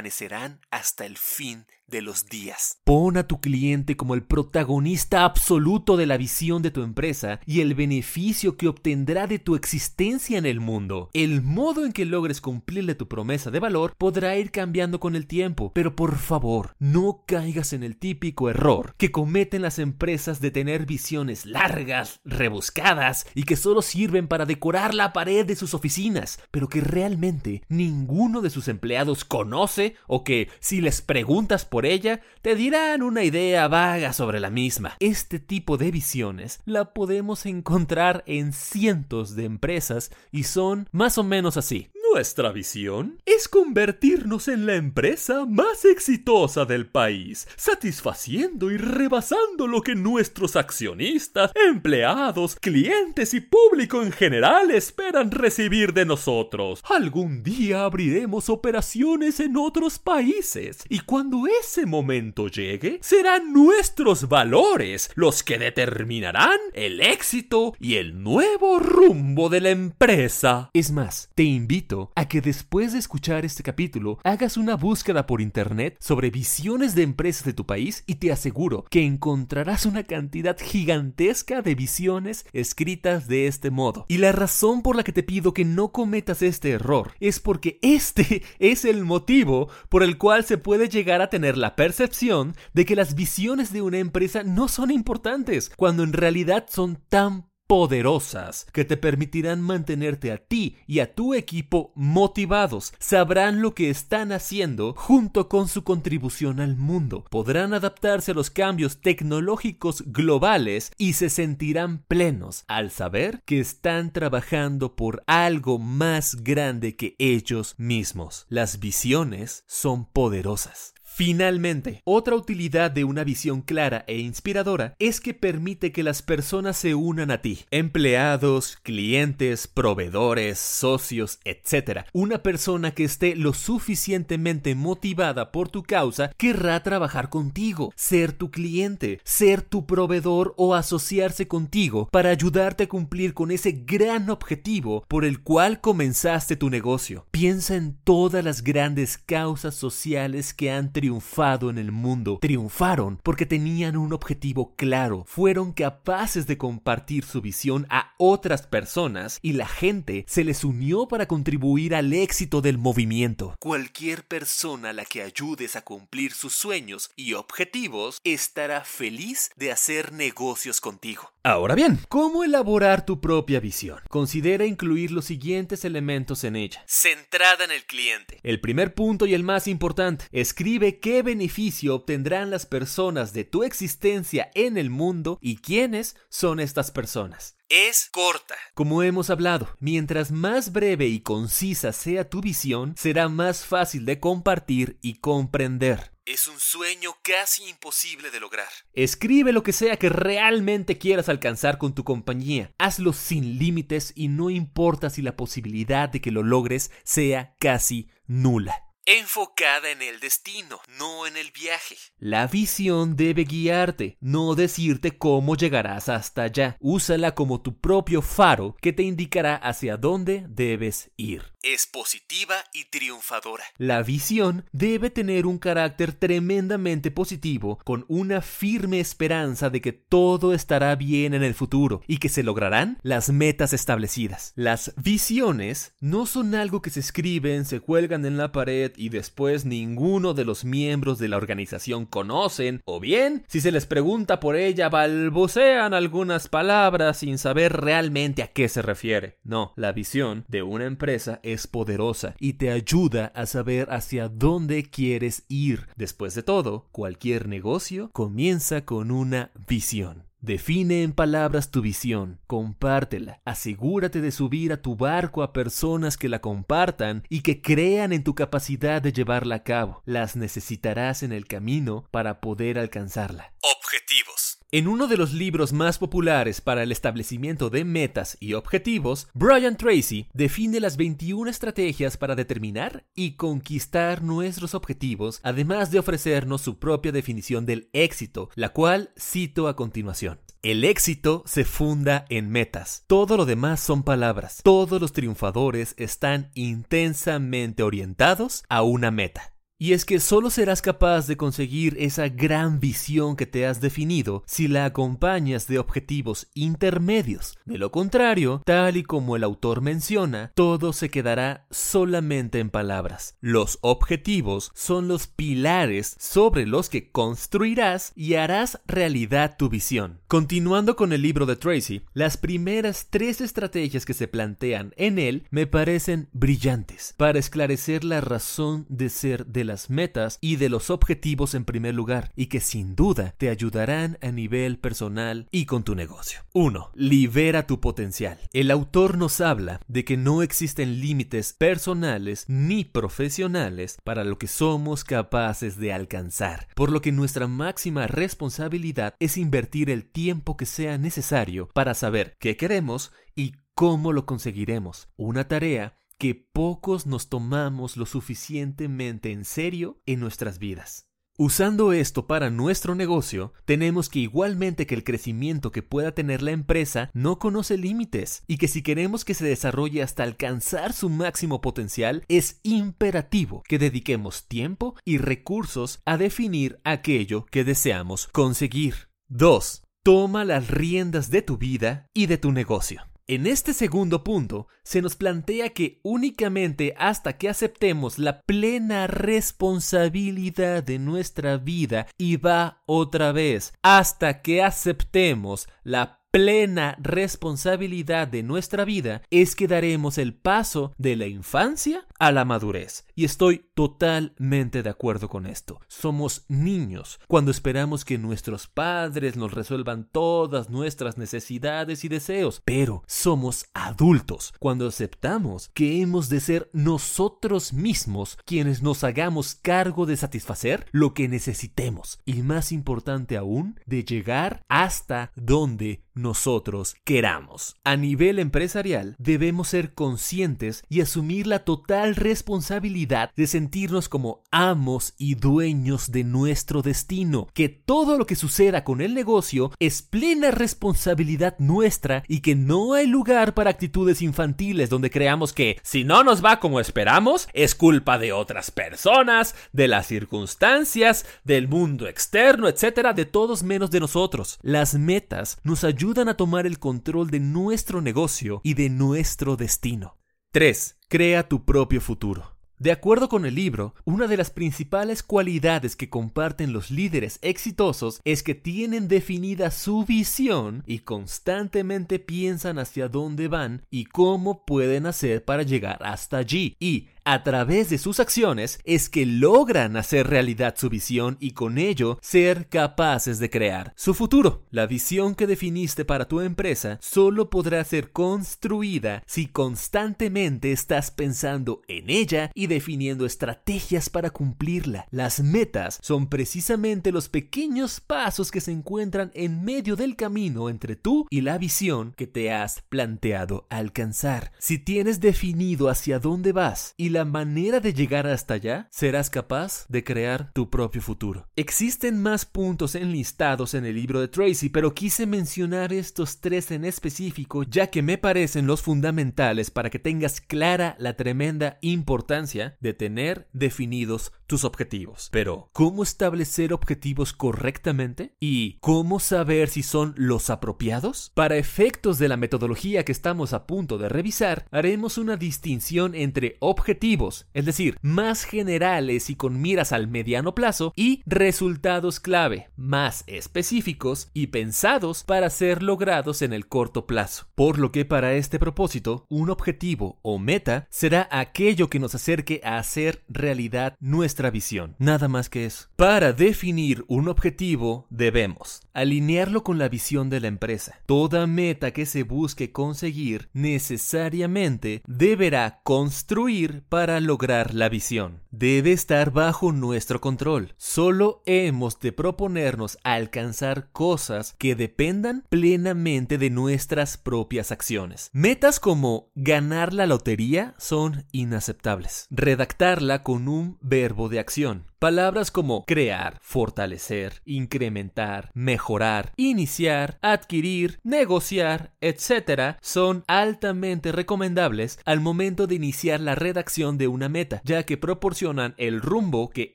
permanecerán 0.03 0.59
hasta 0.69 1.05
el 1.05 1.17
fin 1.17 1.65
de 1.87 2.01
los 2.01 2.25
días. 2.25 2.79
Pon 2.83 3.17
a 3.17 3.27
tu 3.27 3.39
cliente 3.39 3.95
como 3.95 4.13
el 4.13 4.23
protagonista 4.23 5.25
absoluto 5.25 5.97
de 5.97 6.05
la 6.05 6.17
visión 6.17 6.61
de 6.61 6.71
tu 6.71 6.81
empresa 6.81 7.39
y 7.45 7.61
el 7.61 7.75
beneficio 7.75 8.57
que 8.57 8.67
obtendrá 8.67 9.27
de 9.27 9.39
tu 9.39 9.55
existencia 9.55 10.37
en 10.37 10.45
el 10.45 10.59
mundo. 10.59 11.09
El 11.13 11.41
modo 11.41 11.85
en 11.85 11.91
que 11.91 12.05
logres 12.05 12.41
cumplirle 12.41 12.95
tu 12.95 13.07
promesa 13.07 13.51
de 13.51 13.59
valor 13.59 13.93
podrá 13.97 14.37
ir 14.37 14.51
cambiando 14.51 14.99
con 14.99 15.15
el 15.15 15.27
tiempo, 15.27 15.71
pero 15.73 15.95
por 15.95 16.17
favor, 16.17 16.75
no 16.79 17.23
caigas 17.25 17.73
en 17.73 17.83
el 17.83 17.97
típico 17.97 18.49
error 18.49 18.95
que 18.97 19.11
cometen 19.11 19.61
las 19.61 19.79
empresas 19.79 20.41
de 20.41 20.51
tener 20.51 20.85
visiones 20.85 21.45
largas, 21.45 22.19
rebuscadas 22.23 23.27
y 23.35 23.43
que 23.43 23.55
solo 23.55 23.81
sirven 23.81 24.27
para 24.27 24.45
decorar 24.45 24.93
la 24.93 25.13
pared 25.13 25.45
de 25.45 25.55
sus 25.55 25.73
oficinas, 25.73 26.39
pero 26.51 26.69
que 26.69 26.81
realmente 26.81 27.63
ninguno 27.69 28.41
de 28.41 28.49
sus 28.49 28.67
empleados 28.67 29.25
conoce 29.25 29.95
o 30.07 30.23
que 30.23 30.49
si 30.59 30.81
les 30.81 31.01
preguntas 31.01 31.65
por 31.73 31.87
ella, 31.87 32.21
te 32.43 32.53
dirán 32.53 33.01
una 33.01 33.23
idea 33.23 33.67
vaga 33.67 34.13
sobre 34.13 34.39
la 34.39 34.51
misma. 34.51 34.95
Este 34.99 35.39
tipo 35.39 35.75
de 35.75 35.89
visiones 35.89 36.61
la 36.65 36.93
podemos 36.93 37.47
encontrar 37.47 38.23
en 38.27 38.53
cientos 38.53 39.35
de 39.35 39.45
empresas 39.45 40.11
y 40.31 40.43
son 40.43 40.87
más 40.91 41.17
o 41.17 41.23
menos 41.23 41.57
así. 41.57 41.89
Nuestra 42.13 42.51
visión 42.51 43.17
es 43.25 43.47
convertirnos 43.47 44.47
en 44.47 44.67
la 44.67 44.75
empresa 44.75 45.47
más 45.47 45.83
exitosa 45.83 46.63
del 46.63 46.85
país, 46.85 47.47
satisfaciendo 47.55 48.69
y 48.69 48.77
rebasando 48.77 49.65
lo 49.65 49.81
que 49.81 49.95
nuestros 49.95 50.55
accionistas, 50.55 51.51
empleados, 51.55 52.55
clientes 52.55 53.33
y 53.33 53.41
público 53.41 54.03
en 54.03 54.11
general 54.11 54.69
esperan 54.69 55.31
recibir 55.31 55.91
de 55.93 56.05
nosotros. 56.05 56.83
Algún 56.87 57.41
día 57.41 57.83
abriremos 57.83 58.47
operaciones 58.47 59.39
en 59.39 59.57
otros 59.57 59.97
países 59.97 60.83
y 60.89 60.99
cuando 60.99 61.47
ese 61.47 61.87
momento 61.87 62.47
llegue, 62.47 62.99
serán 63.01 63.51
nuestros 63.53 64.29
valores 64.29 65.09
los 65.15 65.41
que 65.41 65.57
determinarán 65.57 66.59
el 66.73 67.01
éxito 67.01 67.73
y 67.79 67.95
el 67.95 68.21
nuevo 68.21 68.77
rumbo 68.77 69.49
de 69.49 69.61
la 69.61 69.71
empresa. 69.71 70.69
Es 70.73 70.91
más, 70.91 71.31
te 71.33 71.41
invito 71.41 72.02
a 72.15 72.27
que 72.27 72.41
después 72.41 72.93
de 72.93 72.99
escuchar 72.99 73.45
este 73.45 73.63
capítulo 73.63 74.19
hagas 74.23 74.57
una 74.57 74.75
búsqueda 74.75 75.25
por 75.25 75.41
internet 75.41 75.97
sobre 75.99 76.31
visiones 76.31 76.95
de 76.95 77.03
empresas 77.03 77.45
de 77.45 77.53
tu 77.53 77.65
país 77.65 78.03
y 78.07 78.15
te 78.15 78.31
aseguro 78.31 78.85
que 78.89 79.03
encontrarás 79.03 79.85
una 79.85 80.03
cantidad 80.03 80.57
gigantesca 80.59 81.61
de 81.61 81.75
visiones 81.75 82.45
escritas 82.53 83.27
de 83.27 83.47
este 83.47 83.71
modo. 83.71 84.05
Y 84.07 84.17
la 84.17 84.31
razón 84.31 84.81
por 84.81 84.95
la 84.95 85.03
que 85.03 85.11
te 85.11 85.23
pido 85.23 85.53
que 85.53 85.65
no 85.65 85.91
cometas 85.91 86.41
este 86.41 86.71
error 86.71 87.13
es 87.19 87.39
porque 87.39 87.79
este 87.81 88.43
es 88.59 88.85
el 88.85 89.03
motivo 89.05 89.69
por 89.89 90.03
el 90.03 90.17
cual 90.17 90.45
se 90.45 90.57
puede 90.57 90.89
llegar 90.89 91.21
a 91.21 91.29
tener 91.29 91.57
la 91.57 91.75
percepción 91.75 92.55
de 92.73 92.85
que 92.85 92.95
las 92.95 93.15
visiones 93.15 93.71
de 93.71 93.81
una 93.81 93.99
empresa 93.99 94.43
no 94.43 94.67
son 94.67 94.91
importantes, 94.91 95.71
cuando 95.75 96.03
en 96.03 96.13
realidad 96.13 96.65
son 96.69 96.97
tan 97.09 97.52
poderosas 97.67 98.65
que 98.73 98.85
te 98.85 98.97
permitirán 98.97 99.61
mantenerte 99.61 100.31
a 100.31 100.37
ti 100.37 100.77
y 100.87 100.99
a 100.99 101.13
tu 101.13 101.33
equipo 101.33 101.91
motivados. 101.95 102.93
Sabrán 102.99 103.61
lo 103.61 103.73
que 103.73 103.89
están 103.89 104.31
haciendo 104.31 104.93
junto 104.97 105.49
con 105.49 105.67
su 105.67 105.83
contribución 105.83 106.59
al 106.59 106.75
mundo. 106.75 107.25
Podrán 107.29 107.73
adaptarse 107.73 108.31
a 108.31 108.33
los 108.33 108.49
cambios 108.49 109.01
tecnológicos 109.01 110.03
globales 110.07 110.91
y 110.97 111.13
se 111.13 111.29
sentirán 111.29 112.03
plenos 112.07 112.63
al 112.67 112.91
saber 112.91 113.41
que 113.45 113.59
están 113.59 114.13
trabajando 114.13 114.95
por 114.95 115.23
algo 115.27 115.79
más 115.79 116.43
grande 116.43 116.95
que 116.95 117.15
ellos 117.19 117.75
mismos. 117.77 118.45
Las 118.49 118.79
visiones 118.79 119.63
son 119.67 120.05
poderosas. 120.05 120.92
Finalmente, 121.15 122.01
otra 122.05 122.35
utilidad 122.35 122.89
de 122.89 123.03
una 123.03 123.23
visión 123.23 123.61
clara 123.61 124.03
e 124.07 124.17
inspiradora 124.17 124.95
es 124.97 125.21
que 125.21 125.35
permite 125.35 125.91
que 125.91 126.01
las 126.01 126.23
personas 126.23 126.75
se 126.75 126.95
unan 126.95 127.29
a 127.29 127.39
ti. 127.39 127.65
Empleados, 127.69 128.79
clientes, 128.81 129.67
proveedores, 129.67 130.57
socios, 130.57 131.37
etc. 131.45 132.05
Una 132.13 132.41
persona 132.41 132.95
que 132.95 133.03
esté 133.03 133.35
lo 133.35 133.53
suficientemente 133.53 134.73
motivada 134.73 135.51
por 135.51 135.69
tu 135.69 135.83
causa 135.83 136.31
querrá 136.35 136.81
trabajar 136.81 137.29
contigo, 137.29 137.93
ser 137.95 138.33
tu 138.33 138.49
cliente, 138.49 139.19
ser 139.23 139.61
tu 139.61 139.85
proveedor 139.85 140.55
o 140.57 140.73
asociarse 140.73 141.47
contigo 141.47 142.09
para 142.11 142.31
ayudarte 142.31 142.85
a 142.85 142.89
cumplir 142.89 143.35
con 143.35 143.51
ese 143.51 143.83
gran 143.85 144.31
objetivo 144.31 145.05
por 145.07 145.25
el 145.25 145.41
cual 145.43 145.79
comenzaste 145.79 146.55
tu 146.55 146.71
negocio. 146.71 147.27
Piensa 147.29 147.75
en 147.75 147.99
todas 148.03 148.43
las 148.43 148.63
grandes 148.63 149.19
causas 149.19 149.75
sociales 149.75 150.55
que 150.55 150.71
han 150.71 150.91
triunfado 151.03 151.69
en 151.69 151.77
el 151.77 151.91
mundo. 151.91 152.37
Triunfaron 152.41 153.19
porque 153.23 153.45
tenían 153.45 153.97
un 153.97 154.13
objetivo 154.13 154.73
claro, 154.77 155.25
fueron 155.27 155.73
capaces 155.73 156.47
de 156.47 156.57
compartir 156.57 157.25
su 157.25 157.41
visión 157.41 157.85
a 157.89 158.13
otras 158.17 158.67
personas 158.67 159.37
y 159.41 159.51
la 159.51 159.67
gente 159.67 160.23
se 160.29 160.45
les 160.45 160.63
unió 160.63 161.09
para 161.09 161.27
contribuir 161.27 161.93
al 161.93 162.13
éxito 162.13 162.61
del 162.61 162.77
movimiento. 162.77 163.57
Cualquier 163.59 164.25
persona 164.25 164.91
a 164.91 164.93
la 164.93 165.03
que 165.03 165.23
ayudes 165.23 165.75
a 165.75 165.81
cumplir 165.81 166.31
sus 166.31 166.53
sueños 166.53 167.11
y 167.17 167.33
objetivos 167.33 168.21
estará 168.23 168.85
feliz 168.85 169.51
de 169.57 169.73
hacer 169.73 170.13
negocios 170.13 170.79
contigo. 170.79 171.33
Ahora 171.45 171.75
bien, 171.75 171.99
¿cómo 172.07 172.45
elaborar 172.45 173.05
tu 173.05 173.19
propia 173.19 173.59
visión? 173.59 173.99
Considera 174.07 174.65
incluir 174.65 175.11
los 175.11 175.25
siguientes 175.25 175.83
elementos 175.83 176.45
en 176.45 176.55
ella. 176.55 176.81
Centrada 176.87 177.65
en 177.65 177.71
el 177.71 177.83
cliente. 177.83 178.39
El 178.43 178.61
primer 178.61 178.93
punto 178.93 179.25
y 179.25 179.33
el 179.33 179.43
más 179.43 179.67
importante, 179.67 180.23
escribe 180.31 180.92
qué 180.99 181.23
beneficio 181.23 181.95
obtendrán 181.95 182.49
las 182.49 182.65
personas 182.65 183.33
de 183.33 183.43
tu 183.43 183.63
existencia 183.63 184.51
en 184.55 184.77
el 184.77 184.89
mundo 184.89 185.37
y 185.41 185.57
quiénes 185.57 186.15
son 186.29 186.59
estas 186.59 186.91
personas 186.91 187.55
es 187.73 188.07
corta. 188.11 188.53
Como 188.75 189.01
hemos 189.01 189.31
hablado, 189.31 189.75
mientras 189.79 190.31
más 190.31 190.71
breve 190.71 191.07
y 191.07 191.21
concisa 191.21 191.91
sea 191.91 192.29
tu 192.29 192.39
visión, 192.39 192.93
será 192.95 193.29
más 193.29 193.65
fácil 193.65 194.05
de 194.05 194.19
compartir 194.19 194.99
y 195.01 195.15
comprender. 195.15 196.11
Es 196.23 196.45
un 196.45 196.59
sueño 196.59 197.15
casi 197.23 197.67
imposible 197.67 198.29
de 198.29 198.39
lograr. 198.39 198.67
Escribe 198.93 199.51
lo 199.51 199.63
que 199.63 199.73
sea 199.73 199.97
que 199.97 200.09
realmente 200.09 200.99
quieras 200.99 201.29
alcanzar 201.29 201.79
con 201.79 201.95
tu 201.95 202.03
compañía. 202.03 202.71
Hazlo 202.77 203.11
sin 203.11 203.57
límites 203.57 204.13
y 204.15 204.27
no 204.27 204.51
importa 204.51 205.09
si 205.09 205.23
la 205.23 205.35
posibilidad 205.35 206.09
de 206.09 206.21
que 206.21 206.29
lo 206.29 206.43
logres 206.43 206.91
sea 207.03 207.55
casi 207.59 208.07
nula 208.27 208.92
enfocada 209.05 209.89
en 209.89 210.01
el 210.01 210.19
destino, 210.19 210.79
no 210.97 211.27
en 211.27 211.37
el 211.37 211.51
viaje. 211.51 211.95
La 212.17 212.47
visión 212.47 213.15
debe 213.15 213.43
guiarte, 213.43 214.17
no 214.19 214.55
decirte 214.55 215.17
cómo 215.17 215.55
llegarás 215.55 216.09
hasta 216.09 216.43
allá. 216.43 216.77
Úsala 216.79 217.35
como 217.35 217.61
tu 217.61 217.79
propio 217.79 218.21
faro 218.21 218.75
que 218.81 218.93
te 218.93 219.03
indicará 219.03 219.55
hacia 219.55 219.97
dónde 219.97 220.45
debes 220.47 221.11
ir 221.17 221.52
es 221.63 221.87
positiva 221.87 222.55
y 222.73 222.85
triunfadora. 222.85 223.63
La 223.77 224.03
visión 224.03 224.65
debe 224.73 225.09
tener 225.09 225.47
un 225.47 225.57
carácter 225.57 226.11
tremendamente 226.11 227.09
positivo, 227.09 227.79
con 227.85 228.05
una 228.09 228.41
firme 228.41 228.99
esperanza 228.99 229.69
de 229.69 229.81
que 229.81 229.93
todo 229.93 230.53
estará 230.53 230.95
bien 230.95 231.33
en 231.33 231.41
el 231.41 231.53
futuro 231.53 232.01
y 232.05 232.17
que 232.17 232.27
se 232.27 232.43
lograrán 232.43 232.99
las 233.01 233.29
metas 233.29 233.71
establecidas. 233.71 234.51
Las 234.55 234.93
visiones 234.97 235.95
no 236.01 236.25
son 236.25 236.53
algo 236.53 236.81
que 236.81 236.89
se 236.89 236.99
escriben, 236.99 237.63
se 237.63 237.79
cuelgan 237.79 238.25
en 238.25 238.37
la 238.37 238.51
pared 238.51 238.91
y 238.97 239.07
después 239.07 239.63
ninguno 239.63 240.33
de 240.33 240.43
los 240.43 240.65
miembros 240.65 241.17
de 241.17 241.29
la 241.29 241.37
organización 241.37 242.05
conocen, 242.05 242.81
o 242.83 242.99
bien, 242.99 243.45
si 243.47 243.61
se 243.61 243.71
les 243.71 243.85
pregunta 243.85 244.41
por 244.41 244.57
ella, 244.57 244.89
balbucean 244.89 245.93
algunas 245.93 246.49
palabras 246.49 247.19
sin 247.19 247.37
saber 247.37 247.71
realmente 247.73 248.43
a 248.43 248.47
qué 248.47 248.67
se 248.67 248.81
refiere. 248.81 249.39
No, 249.43 249.71
la 249.77 249.93
visión 249.93 250.43
de 250.49 250.63
una 250.63 250.85
empresa 250.85 251.39
es 251.43 251.52
es 251.53 251.67
poderosa 251.67 252.35
y 252.39 252.53
te 252.53 252.71
ayuda 252.71 253.27
a 253.35 253.45
saber 253.45 253.87
hacia 253.91 254.27
dónde 254.29 254.83
quieres 254.83 255.45
ir. 255.47 255.87
Después 255.95 256.35
de 256.35 256.43
todo, 256.43 256.87
cualquier 256.91 257.47
negocio 257.47 258.09
comienza 258.11 258.85
con 258.85 259.11
una 259.11 259.51
visión. 259.67 260.25
Define 260.43 261.03
en 261.03 261.13
palabras 261.13 261.71
tu 261.71 261.81
visión, 261.81 262.41
compártela, 262.47 263.39
asegúrate 263.45 264.19
de 264.19 264.33
subir 264.33 264.73
a 264.73 264.81
tu 264.81 264.97
barco 264.97 265.41
a 265.41 265.53
personas 265.53 266.17
que 266.17 266.27
la 266.27 266.41
compartan 266.41 267.23
y 267.29 267.43
que 267.43 267.61
crean 267.61 268.11
en 268.11 268.25
tu 268.25 268.35
capacidad 268.35 269.01
de 269.01 269.13
llevarla 269.13 269.55
a 269.55 269.63
cabo. 269.63 270.01
Las 270.03 270.35
necesitarás 270.35 271.23
en 271.23 271.31
el 271.31 271.47
camino 271.47 272.09
para 272.11 272.41
poder 272.41 272.77
alcanzarla. 272.77 273.53
Objetivos. 273.61 274.62
En 274.73 274.87
uno 274.87 275.05
de 275.05 275.17
los 275.17 275.33
libros 275.33 275.71
más 275.71 275.99
populares 275.99 276.59
para 276.59 276.81
el 276.81 276.91
establecimiento 276.91 277.69
de 277.69 277.85
metas 277.85 278.37
y 278.39 278.55
objetivos, 278.55 279.27
Brian 279.35 279.77
Tracy 279.77 280.29
define 280.33 280.79
las 280.79 280.97
21 280.97 281.47
estrategias 281.47 282.17
para 282.17 282.33
determinar 282.33 283.05
y 283.13 283.33
conquistar 283.35 284.23
nuestros 284.23 284.73
objetivos, 284.73 285.41
además 285.43 285.91
de 285.91 285.99
ofrecernos 285.99 286.61
su 286.61 286.79
propia 286.79 287.11
definición 287.11 287.67
del 287.67 287.91
éxito, 287.93 288.49
la 288.55 288.69
cual 288.69 289.11
cito 289.15 289.67
a 289.67 289.75
continuación. 289.75 290.39
El 290.63 290.85
éxito 290.85 291.43
se 291.45 291.65
funda 291.65 292.25
en 292.29 292.49
metas. 292.49 293.03
Todo 293.05 293.37
lo 293.37 293.45
demás 293.45 293.79
son 293.79 294.01
palabras. 294.01 294.61
Todos 294.63 294.99
los 294.99 295.13
triunfadores 295.13 295.93
están 295.99 296.49
intensamente 296.55 297.83
orientados 297.83 298.63
a 298.69 298.81
una 298.81 299.11
meta. 299.11 299.52
Y 299.83 299.91
es 299.91 300.05
que 300.05 300.21
solo 300.21 300.49
serás 300.49 300.81
capaz 300.81 301.27
de 301.27 301.35
conseguir 301.35 301.97
esa 301.99 302.29
gran 302.29 302.79
visión 302.79 303.35
que 303.35 303.45
te 303.45 303.67
has 303.67 303.81
definido 303.81 304.41
si 304.47 304.69
la 304.69 304.85
acompañas 304.85 305.67
de 305.67 305.77
objetivos 305.77 306.47
intermedios. 306.53 307.57
De 307.65 307.77
lo 307.77 307.91
contrario, 307.91 308.61
tal 308.63 308.95
y 308.95 309.03
como 309.03 309.35
el 309.35 309.43
autor 309.43 309.81
menciona, 309.81 310.53
todo 310.55 310.93
se 310.93 311.09
quedará 311.09 311.67
solamente 311.69 312.59
en 312.59 312.69
palabras. 312.69 313.35
Los 313.41 313.77
objetivos 313.81 314.71
son 314.73 315.09
los 315.09 315.27
pilares 315.27 316.15
sobre 316.17 316.65
los 316.65 316.87
que 316.87 317.11
construirás 317.11 318.13
y 318.15 318.35
harás 318.35 318.79
realidad 318.87 319.57
tu 319.57 319.67
visión. 319.67 320.21
Continuando 320.29 320.95
con 320.95 321.11
el 321.11 321.21
libro 321.21 321.45
de 321.45 321.57
Tracy, 321.57 322.03
las 322.13 322.37
primeras 322.37 323.07
tres 323.09 323.41
estrategias 323.41 324.05
que 324.05 324.13
se 324.13 324.29
plantean 324.29 324.93
en 324.95 325.19
él 325.19 325.45
me 325.51 325.67
parecen 325.67 326.29
brillantes 326.31 327.15
para 327.17 327.37
esclarecer 327.37 328.05
la 328.05 328.21
razón 328.21 328.85
de 328.87 329.09
ser 329.09 329.45
de 329.47 329.72
metas 329.89 330.37
y 330.41 330.55
de 330.57 330.69
los 330.69 330.89
objetivos 330.89 331.55
en 331.55 331.65
primer 331.65 331.95
lugar 331.95 332.31
y 332.35 332.47
que 332.47 332.59
sin 332.59 332.95
duda 332.95 333.35
te 333.37 333.49
ayudarán 333.49 334.17
a 334.21 334.31
nivel 334.31 334.77
personal 334.77 335.47
y 335.51 335.65
con 335.65 335.83
tu 335.83 335.95
negocio. 335.95 336.41
1. 336.53 336.91
Libera 336.95 337.67
tu 337.67 337.79
potencial. 337.79 338.39
El 338.53 338.71
autor 338.71 339.17
nos 339.17 339.41
habla 339.41 339.79
de 339.87 340.05
que 340.05 340.17
no 340.17 340.41
existen 340.41 340.99
límites 340.99 341.53
personales 341.53 342.45
ni 342.47 342.85
profesionales 342.85 343.97
para 344.03 344.23
lo 344.23 344.37
que 344.37 344.47
somos 344.47 345.03
capaces 345.03 345.77
de 345.77 345.93
alcanzar, 345.93 346.67
por 346.75 346.91
lo 346.91 347.01
que 347.01 347.11
nuestra 347.11 347.47
máxima 347.47 348.07
responsabilidad 348.07 349.15
es 349.19 349.37
invertir 349.37 349.89
el 349.89 350.05
tiempo 350.05 350.57
que 350.57 350.65
sea 350.65 350.97
necesario 350.97 351.69
para 351.73 351.93
saber 351.93 352.35
qué 352.39 352.55
queremos 352.55 353.11
y 353.35 353.53
cómo 353.73 354.13
lo 354.13 354.25
conseguiremos. 354.25 355.09
Una 355.17 355.47
tarea 355.47 355.95
que 356.17 356.35
pocos 356.35 357.05
nos 357.05 357.29
tomamos 357.29 357.97
lo 357.97 358.05
suficientemente 358.05 359.31
en 359.31 359.45
serio 359.45 360.01
en 360.05 360.19
nuestras 360.19 360.59
vidas. 360.59 361.07
Usando 361.35 361.93
esto 361.93 362.27
para 362.27 362.51
nuestro 362.51 362.93
negocio, 362.93 363.53
tenemos 363.65 364.07
que 364.07 364.19
igualmente 364.19 364.85
que 364.85 364.93
el 364.93 365.03
crecimiento 365.03 365.71
que 365.71 365.81
pueda 365.81 366.11
tener 366.11 366.43
la 366.43 366.51
empresa 366.51 367.09
no 367.13 367.39
conoce 367.39 367.75
límites 367.75 368.43
y 368.47 368.57
que 368.57 368.67
si 368.67 368.83
queremos 368.83 369.25
que 369.25 369.33
se 369.33 369.43
desarrolle 369.43 370.03
hasta 370.03 370.21
alcanzar 370.21 370.93
su 370.93 371.09
máximo 371.09 371.59
potencial, 371.59 372.23
es 372.27 372.59
imperativo 372.61 373.63
que 373.67 373.79
dediquemos 373.79 374.47
tiempo 374.47 374.95
y 375.05 375.17
recursos 375.17 376.01
a 376.05 376.17
definir 376.17 376.79
aquello 376.83 377.47
que 377.47 377.63
deseamos 377.63 378.27
conseguir. 378.27 379.09
2. 379.29 379.85
Toma 380.03 380.45
las 380.45 380.67
riendas 380.67 381.31
de 381.31 381.41
tu 381.41 381.57
vida 381.57 382.11
y 382.13 382.27
de 382.27 382.37
tu 382.37 382.51
negocio. 382.51 383.01
En 383.25 383.47
este 383.47 383.73
segundo 383.73 384.23
punto, 384.23 384.67
se 384.83 385.01
nos 385.01 385.15
plantea 385.15 385.69
que 385.69 386.01
únicamente 386.03 386.93
hasta 386.97 387.37
que 387.37 387.47
aceptemos 387.47 388.19
la 388.19 388.41
plena 388.41 389.07
responsabilidad 389.07 390.83
de 390.83 390.99
nuestra 390.99 391.55
vida, 391.55 392.07
y 392.17 392.35
va 392.35 392.83
otra 392.85 393.31
vez, 393.31 393.73
hasta 393.81 394.41
que 394.41 394.61
aceptemos 394.61 395.69
la 395.83 396.22
plena 396.33 396.97
responsabilidad 396.99 398.27
de 398.27 398.41
nuestra 398.41 398.85
vida 398.85 399.21
es 399.29 399.55
que 399.55 399.67
daremos 399.67 400.17
el 400.17 400.33
paso 400.33 400.91
de 400.97 401.15
la 401.15 401.27
infancia 401.27 402.07
a 402.17 402.31
la 402.31 402.43
madurez. 402.43 403.05
Y 403.13 403.25
estoy 403.25 403.67
totalmente 403.75 404.81
de 404.81 404.89
acuerdo 404.89 405.29
con 405.29 405.45
esto. 405.45 405.79
Somos 405.87 406.45
niños 406.47 407.19
cuando 407.27 407.51
esperamos 407.51 408.03
que 408.03 408.17
nuestros 408.17 408.65
padres 408.65 409.37
nos 409.37 409.53
resuelvan 409.53 410.09
todas 410.11 410.71
nuestras 410.71 411.19
necesidades 411.19 412.03
y 412.03 412.07
deseos, 412.07 412.63
pero 412.65 413.03
somos 413.05 413.67
adultos 413.75 414.55
cuando 414.57 414.87
aceptamos 414.87 415.69
que 415.75 416.01
hemos 416.01 416.29
de 416.29 416.39
ser 416.39 416.67
nosotros 416.73 417.73
mismos 417.73 418.39
quienes 418.43 418.81
nos 418.81 419.03
hagamos 419.03 419.53
cargo 419.53 420.07
de 420.07 420.17
satisfacer 420.17 420.87
lo 420.91 421.13
que 421.13 421.27
necesitemos 421.27 422.17
y 422.25 422.41
más 422.41 422.71
importante 422.71 423.37
aún, 423.37 423.79
de 423.85 424.03
llegar 424.03 424.63
hasta 424.67 425.31
donde 425.35 426.01
nosotros 426.13 426.95
queramos. 427.03 427.75
A 427.83 427.95
nivel 427.95 428.39
empresarial, 428.39 429.15
debemos 429.17 429.69
ser 429.69 429.93
conscientes 429.93 430.83
y 430.89 431.01
asumir 431.01 431.47
la 431.47 431.59
total 431.59 432.15
responsabilidad 432.15 433.31
de 433.35 433.47
sentirnos 433.47 434.09
como 434.09 434.43
amos 434.51 435.13
y 435.17 435.35
dueños 435.35 436.11
de 436.11 436.23
nuestro 436.23 436.81
destino, 436.81 437.47
que 437.53 437.69
todo 437.69 438.17
lo 438.17 438.25
que 438.25 438.35
suceda 438.35 438.83
con 438.83 439.01
el 439.01 439.13
negocio 439.13 439.71
es 439.79 440.01
plena 440.01 440.51
responsabilidad 440.51 441.55
nuestra 441.59 442.23
y 442.27 442.41
que 442.41 442.55
no 442.55 442.93
hay 442.93 443.07
lugar 443.07 443.53
para 443.53 443.71
actitudes 443.71 444.21
infantiles 444.21 444.89
donde 444.89 445.09
creamos 445.09 445.53
que 445.53 445.79
si 445.83 446.03
no 446.03 446.23
nos 446.23 446.43
va 446.43 446.59
como 446.59 446.79
esperamos, 446.79 447.47
es 447.53 447.75
culpa 447.75 448.17
de 448.17 448.33
otras 448.33 448.71
personas, 448.71 449.55
de 449.71 449.87
las 449.87 450.07
circunstancias, 450.07 451.25
del 451.43 451.67
mundo 451.67 452.07
externo, 452.07 452.67
etcétera, 452.67 453.13
de 453.13 453.25
todos 453.25 453.63
menos 453.63 453.91
de 453.91 453.99
nosotros. 453.99 454.59
Las 454.61 454.95
metas 454.95 455.57
nos 455.63 455.83
ayudan 455.83 456.02
ayudan 456.03 456.27
a 456.27 456.35
tomar 456.35 456.67
el 456.67 456.79
control 456.79 457.29
de 457.29 457.39
nuestro 457.39 458.01
negocio 458.01 458.59
y 458.61 458.73
de 458.73 458.89
nuestro 458.89 459.55
destino. 459.55 460.17
3. 460.51 460.97
Crea 461.07 461.47
tu 461.47 461.63
propio 461.63 462.01
futuro. 462.01 462.57
De 462.77 462.91
acuerdo 462.91 463.29
con 463.29 463.45
el 463.45 463.55
libro, 463.55 463.95
una 464.03 464.27
de 464.27 464.35
las 464.35 464.51
principales 464.51 465.23
cualidades 465.23 465.95
que 465.95 466.09
comparten 466.09 466.73
los 466.73 466.91
líderes 466.91 467.39
exitosos 467.41 468.19
es 468.25 468.43
que 468.43 468.53
tienen 468.53 469.07
definida 469.07 469.71
su 469.71 470.03
visión 470.03 470.83
y 470.85 470.99
constantemente 470.99 472.19
piensan 472.19 472.79
hacia 472.79 473.07
dónde 473.07 473.47
van 473.47 473.85
y 473.89 474.03
cómo 474.03 474.65
pueden 474.65 475.05
hacer 475.05 475.45
para 475.45 475.63
llegar 475.63 475.99
hasta 476.03 476.35
allí. 476.35 476.75
Y 476.81 477.07
a 477.25 477.43
través 477.43 477.89
de 477.89 477.97
sus 477.97 478.19
acciones 478.19 478.79
es 478.83 479.09
que 479.09 479.25
logran 479.25 479.95
hacer 479.95 480.27
realidad 480.27 480.75
su 480.77 480.89
visión 480.89 481.37
y 481.39 481.51
con 481.51 481.77
ello 481.77 482.19
ser 482.21 482.67
capaces 482.67 483.39
de 483.39 483.49
crear 483.49 483.93
su 483.95 484.13
futuro. 484.13 484.65
La 484.71 484.87
visión 484.87 485.35
que 485.35 485.47
definiste 485.47 486.05
para 486.05 486.27
tu 486.27 486.41
empresa 486.41 486.97
solo 487.01 487.49
podrá 487.49 487.83
ser 487.83 488.11
construida 488.11 489.23
si 489.25 489.47
constantemente 489.47 490.71
estás 490.71 491.11
pensando 491.11 491.81
en 491.87 492.09
ella 492.09 492.51
y 492.53 492.67
definiendo 492.67 493.25
estrategias 493.25 494.09
para 494.09 494.29
cumplirla. 494.29 495.07
Las 495.11 495.41
metas 495.41 495.99
son 496.01 496.27
precisamente 496.27 497.11
los 497.11 497.29
pequeños 497.29 498.01
pasos 498.01 498.51
que 498.51 498.61
se 498.61 498.71
encuentran 498.71 499.31
en 499.33 499.63
medio 499.63 499.95
del 499.95 500.15
camino 500.15 500.69
entre 500.69 500.95
tú 500.95 501.25
y 501.29 501.41
la 501.41 501.57
visión 501.57 502.13
que 502.17 502.27
te 502.27 502.51
has 502.51 502.81
planteado 502.89 503.65
alcanzar. 503.69 504.51
Si 504.59 504.77
tienes 504.77 505.19
definido 505.19 505.89
hacia 505.89 506.19
dónde 506.19 506.51
vas 506.51 506.93
y 506.97 507.12
la 507.13 507.25
manera 507.25 507.79
de 507.79 507.93
llegar 507.93 508.27
hasta 508.27 508.55
allá, 508.55 508.87
serás 508.91 509.29
capaz 509.29 509.85
de 509.87 510.03
crear 510.03 510.51
tu 510.53 510.69
propio 510.69 511.01
futuro. 511.01 511.47
Existen 511.55 512.21
más 512.21 512.45
puntos 512.45 512.95
enlistados 512.95 513.75
en 513.75 513.85
el 513.85 513.95
libro 513.95 514.19
de 514.19 514.27
Tracy, 514.27 514.69
pero 514.69 514.93
quise 514.93 515.25
mencionar 515.25 515.93
estos 515.93 516.41
tres 516.41 516.71
en 516.71 516.83
específico 516.83 517.63
ya 517.63 517.87
que 517.87 518.01
me 518.01 518.17
parecen 518.17 518.67
los 518.67 518.81
fundamentales 518.81 519.69
para 519.71 519.89
que 519.89 519.99
tengas 519.99 520.41
clara 520.41 520.95
la 520.97 521.15
tremenda 521.15 521.77
importancia 521.81 522.77
de 522.79 522.93
tener 522.93 523.47
definidos 523.53 524.33
tus 524.53 524.65
objetivos. 524.65 525.29
Pero, 525.31 525.69
¿cómo 525.73 526.03
establecer 526.03 526.73
objetivos 526.73 527.33
correctamente? 527.33 528.35
¿Y 528.39 528.77
cómo 528.81 529.19
saber 529.19 529.67
si 529.67 529.81
son 529.81 530.13
los 530.15 530.51
apropiados? 530.51 531.31
Para 531.33 531.57
efectos 531.57 532.19
de 532.19 532.27
la 532.27 532.37
metodología 532.37 533.03
que 533.03 533.11
estamos 533.11 533.53
a 533.53 533.65
punto 533.65 533.97
de 533.97 534.09
revisar, 534.09 534.67
haremos 534.69 535.17
una 535.17 535.37
distinción 535.37 536.13
entre 536.13 536.57
objetivos 536.59 537.47
es 537.53 537.65
decir, 537.65 537.97
más 538.01 538.43
generales 538.43 539.29
y 539.29 539.35
con 539.35 539.61
miras 539.61 539.91
al 539.91 540.07
mediano 540.07 540.55
plazo, 540.55 540.93
y 540.95 541.21
resultados 541.25 542.19
clave, 542.19 542.69
más 542.75 543.23
específicos 543.27 544.29
y 544.33 544.47
pensados 544.47 545.23
para 545.23 545.49
ser 545.49 545.83
logrados 545.83 546.41
en 546.41 546.53
el 546.53 546.67
corto 546.67 547.05
plazo. 547.05 547.47
Por 547.55 547.79
lo 547.79 547.91
que 547.91 548.05
para 548.05 548.33
este 548.33 548.59
propósito, 548.59 549.25
un 549.29 549.49
objetivo 549.49 550.19
o 550.21 550.39
meta 550.39 550.87
será 550.89 551.27
aquello 551.31 551.89
que 551.89 551.99
nos 551.99 552.15
acerque 552.15 552.61
a 552.63 552.77
hacer 552.77 553.23
realidad 553.27 553.95
nuestra 553.99 554.42
visión. 554.51 554.95
Nada 554.99 555.27
más 555.27 555.49
que 555.49 555.65
eso. 555.65 555.87
Para 555.95 556.33
definir 556.33 557.03
un 557.07 557.27
objetivo 557.27 558.07
debemos 558.09 558.81
alinearlo 558.93 559.63
con 559.63 559.77
la 559.77 559.89
visión 559.89 560.29
de 560.29 560.39
la 560.39 560.47
empresa. 560.47 560.99
Toda 561.05 561.47
meta 561.47 561.91
que 561.91 562.05
se 562.05 562.23
busque 562.23 562.71
conseguir 562.71 563.49
necesariamente 563.53 565.01
deberá 565.07 565.81
construir 565.83 566.83
para 566.89 567.19
lograr 567.19 567.73
la 567.73 567.89
visión. 567.89 568.41
Debe 568.51 568.91
estar 568.91 569.31
bajo 569.31 569.71
nuestro 569.71 570.21
control. 570.21 570.75
Solo 570.77 571.41
hemos 571.45 571.99
de 571.99 572.11
proponernos 572.11 572.97
alcanzar 573.03 573.89
cosas 573.91 574.55
que 574.59 574.75
dependan 574.75 575.43
plenamente 575.49 576.37
de 576.37 576.49
nuestras 576.49 577.17
propias 577.17 577.71
acciones. 577.71 578.29
Metas 578.31 578.79
como 578.79 579.31
ganar 579.35 579.93
la 579.93 580.05
lotería 580.05 580.75
son 580.77 581.25
inaceptables. 581.31 582.27
Redactarla 582.29 583.23
con 583.23 583.47
un 583.47 583.77
verbo 583.81 584.22
de 584.29 584.39
acción 584.39 584.85
Palabras 585.03 585.51
como 585.51 585.83
crear, 585.83 586.39
fortalecer, 586.41 587.41
incrementar, 587.43 588.51
mejorar, 588.53 589.33
iniciar, 589.35 590.17
adquirir, 590.21 591.01
negociar, 591.03 591.91
etc. 591.99 592.77
son 592.79 593.25
altamente 593.27 594.13
recomendables 594.13 594.97
al 595.03 595.19
momento 595.19 595.67
de 595.67 595.75
iniciar 595.75 596.21
la 596.21 596.35
redacción 596.35 596.97
de 596.97 597.09
una 597.09 597.27
meta, 597.27 597.61
ya 597.65 597.83
que 597.83 597.97
proporcionan 597.97 598.75
el 598.77 599.01
rumbo 599.01 599.49
que 599.49 599.73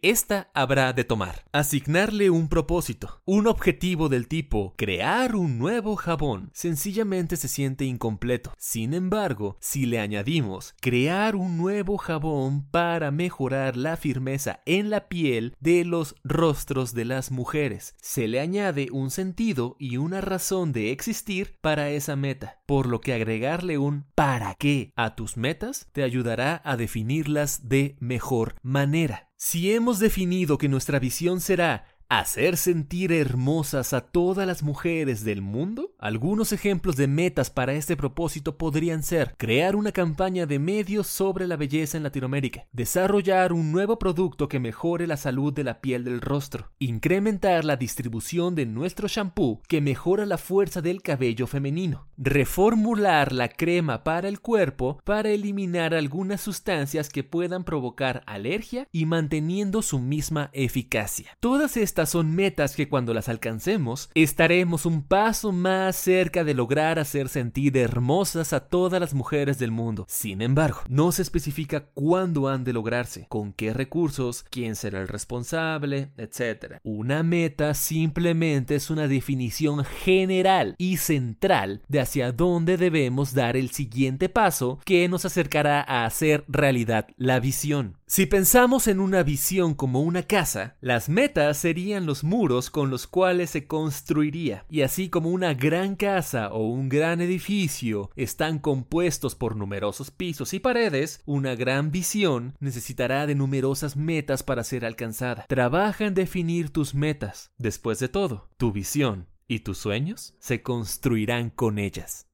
ésta 0.00 0.48
habrá 0.54 0.94
de 0.94 1.04
tomar. 1.04 1.44
Asignarle 1.52 2.30
un 2.30 2.48
propósito, 2.48 3.20
un 3.26 3.48
objetivo 3.48 4.08
del 4.08 4.28
tipo 4.28 4.72
crear 4.78 5.36
un 5.36 5.58
nuevo 5.58 5.96
jabón, 5.96 6.48
sencillamente 6.54 7.36
se 7.36 7.48
siente 7.48 7.84
incompleto. 7.84 8.54
Sin 8.56 8.94
embargo, 8.94 9.58
si 9.60 9.84
le 9.84 10.00
añadimos 10.00 10.74
crear 10.80 11.36
un 11.36 11.58
nuevo 11.58 11.98
jabón 11.98 12.66
para 12.70 13.10
mejorar 13.10 13.76
la 13.76 13.98
firmeza 13.98 14.62
en 14.64 14.88
la 14.88 15.06
piel 15.06 15.17
de 15.60 15.84
los 15.84 16.14
rostros 16.22 16.94
de 16.94 17.04
las 17.04 17.30
mujeres, 17.30 17.96
se 18.00 18.28
le 18.28 18.40
añade 18.40 18.88
un 18.92 19.10
sentido 19.10 19.74
y 19.78 19.96
una 19.96 20.20
razón 20.20 20.72
de 20.72 20.92
existir 20.92 21.56
para 21.60 21.90
esa 21.90 22.14
meta, 22.14 22.60
por 22.66 22.86
lo 22.86 23.00
que 23.00 23.14
agregarle 23.14 23.78
un 23.78 24.06
para 24.14 24.54
qué 24.54 24.92
a 24.94 25.16
tus 25.16 25.36
metas 25.36 25.88
te 25.92 26.04
ayudará 26.04 26.62
a 26.64 26.76
definirlas 26.76 27.68
de 27.68 27.96
mejor 27.98 28.54
manera. 28.62 29.28
Si 29.36 29.72
hemos 29.72 29.98
definido 29.98 30.58
que 30.58 30.68
nuestra 30.68 30.98
visión 30.98 31.40
será 31.40 31.86
hacer 32.08 32.56
sentir 32.56 33.12
hermosas 33.12 33.92
a 33.92 34.00
todas 34.00 34.46
las 34.46 34.62
mujeres 34.62 35.24
del 35.24 35.42
mundo? 35.42 35.92
Algunos 35.98 36.52
ejemplos 36.52 36.96
de 36.96 37.06
metas 37.06 37.50
para 37.50 37.74
este 37.74 37.96
propósito 37.96 38.56
podrían 38.56 39.02
ser 39.02 39.34
crear 39.36 39.76
una 39.76 39.92
campaña 39.92 40.46
de 40.46 40.58
medios 40.58 41.06
sobre 41.06 41.46
la 41.46 41.56
belleza 41.56 41.98
en 41.98 42.02
Latinoamérica, 42.02 42.66
desarrollar 42.72 43.52
un 43.52 43.72
nuevo 43.72 43.98
producto 43.98 44.48
que 44.48 44.58
mejore 44.58 45.06
la 45.06 45.18
salud 45.18 45.52
de 45.52 45.64
la 45.64 45.80
piel 45.80 46.04
del 46.04 46.22
rostro, 46.22 46.70
incrementar 46.78 47.66
la 47.66 47.76
distribución 47.76 48.54
de 48.54 48.64
nuestro 48.64 49.06
shampoo 49.06 49.60
que 49.68 49.82
mejora 49.82 50.24
la 50.24 50.38
fuerza 50.38 50.80
del 50.80 51.02
cabello 51.02 51.46
femenino, 51.46 52.08
reformular 52.16 53.32
la 53.32 53.48
crema 53.48 54.02
para 54.02 54.28
el 54.28 54.40
cuerpo 54.40 54.98
para 55.04 55.28
eliminar 55.28 55.92
algunas 55.92 56.40
sustancias 56.40 57.10
que 57.10 57.22
puedan 57.22 57.64
provocar 57.64 58.22
alergia 58.26 58.88
y 58.92 59.04
manteniendo 59.04 59.82
su 59.82 59.98
misma 59.98 60.48
eficacia. 60.54 61.36
Todas 61.40 61.76
estas 61.76 61.97
estas 61.98 62.10
son 62.10 62.32
metas 62.32 62.76
que 62.76 62.88
cuando 62.88 63.12
las 63.12 63.28
alcancemos 63.28 64.08
estaremos 64.14 64.86
un 64.86 65.02
paso 65.02 65.50
más 65.50 65.96
cerca 65.96 66.44
de 66.44 66.54
lograr 66.54 67.00
hacer 67.00 67.28
sentir 67.28 67.76
hermosas 67.76 68.52
a 68.52 68.60
todas 68.60 69.00
las 69.00 69.14
mujeres 69.14 69.58
del 69.58 69.72
mundo. 69.72 70.06
Sin 70.08 70.40
embargo, 70.40 70.82
no 70.88 71.10
se 71.10 71.22
especifica 71.22 71.86
cuándo 71.94 72.46
han 72.46 72.62
de 72.62 72.72
lograrse, 72.72 73.26
con 73.28 73.52
qué 73.52 73.72
recursos, 73.72 74.44
quién 74.48 74.76
será 74.76 75.00
el 75.00 75.08
responsable, 75.08 76.12
etc. 76.18 76.76
Una 76.84 77.24
meta 77.24 77.74
simplemente 77.74 78.76
es 78.76 78.90
una 78.90 79.08
definición 79.08 79.84
general 79.84 80.76
y 80.78 80.98
central 80.98 81.82
de 81.88 81.98
hacia 81.98 82.30
dónde 82.30 82.76
debemos 82.76 83.34
dar 83.34 83.56
el 83.56 83.70
siguiente 83.70 84.28
paso 84.28 84.78
que 84.84 85.08
nos 85.08 85.24
acercará 85.24 85.80
a 85.80 86.06
hacer 86.06 86.44
realidad 86.46 87.08
la 87.16 87.40
visión. 87.40 87.96
Si 88.06 88.24
pensamos 88.24 88.86
en 88.86 89.00
una 89.00 89.22
visión 89.22 89.74
como 89.74 90.00
una 90.00 90.22
casa, 90.22 90.76
las 90.80 91.10
metas 91.10 91.58
serían 91.58 91.87
los 92.06 92.24
muros 92.24 92.70
con 92.70 92.90
los 92.90 93.06
cuales 93.06 93.50
se 93.50 93.66
construiría, 93.66 94.64
y 94.68 94.82
así 94.82 95.08
como 95.08 95.30
una 95.30 95.54
gran 95.54 95.96
casa 95.96 96.52
o 96.52 96.68
un 96.68 96.88
gran 96.88 97.20
edificio 97.20 98.10
están 98.16 98.58
compuestos 98.58 99.34
por 99.34 99.56
numerosos 99.56 100.10
pisos 100.10 100.54
y 100.54 100.60
paredes, 100.60 101.22
una 101.26 101.54
gran 101.54 101.90
visión 101.90 102.54
necesitará 102.60 103.26
de 103.26 103.34
numerosas 103.34 103.96
metas 103.96 104.42
para 104.42 104.64
ser 104.64 104.84
alcanzada. 104.84 105.46
Trabaja 105.48 106.06
en 106.06 106.14
definir 106.14 106.70
tus 106.70 106.94
metas. 106.94 107.52
Después 107.58 107.98
de 107.98 108.08
todo, 108.08 108.48
tu 108.56 108.72
visión 108.72 109.26
y 109.46 109.60
tus 109.60 109.78
sueños 109.78 110.34
se 110.38 110.62
construirán 110.62 111.50
con 111.50 111.78
ellas. 111.78 112.27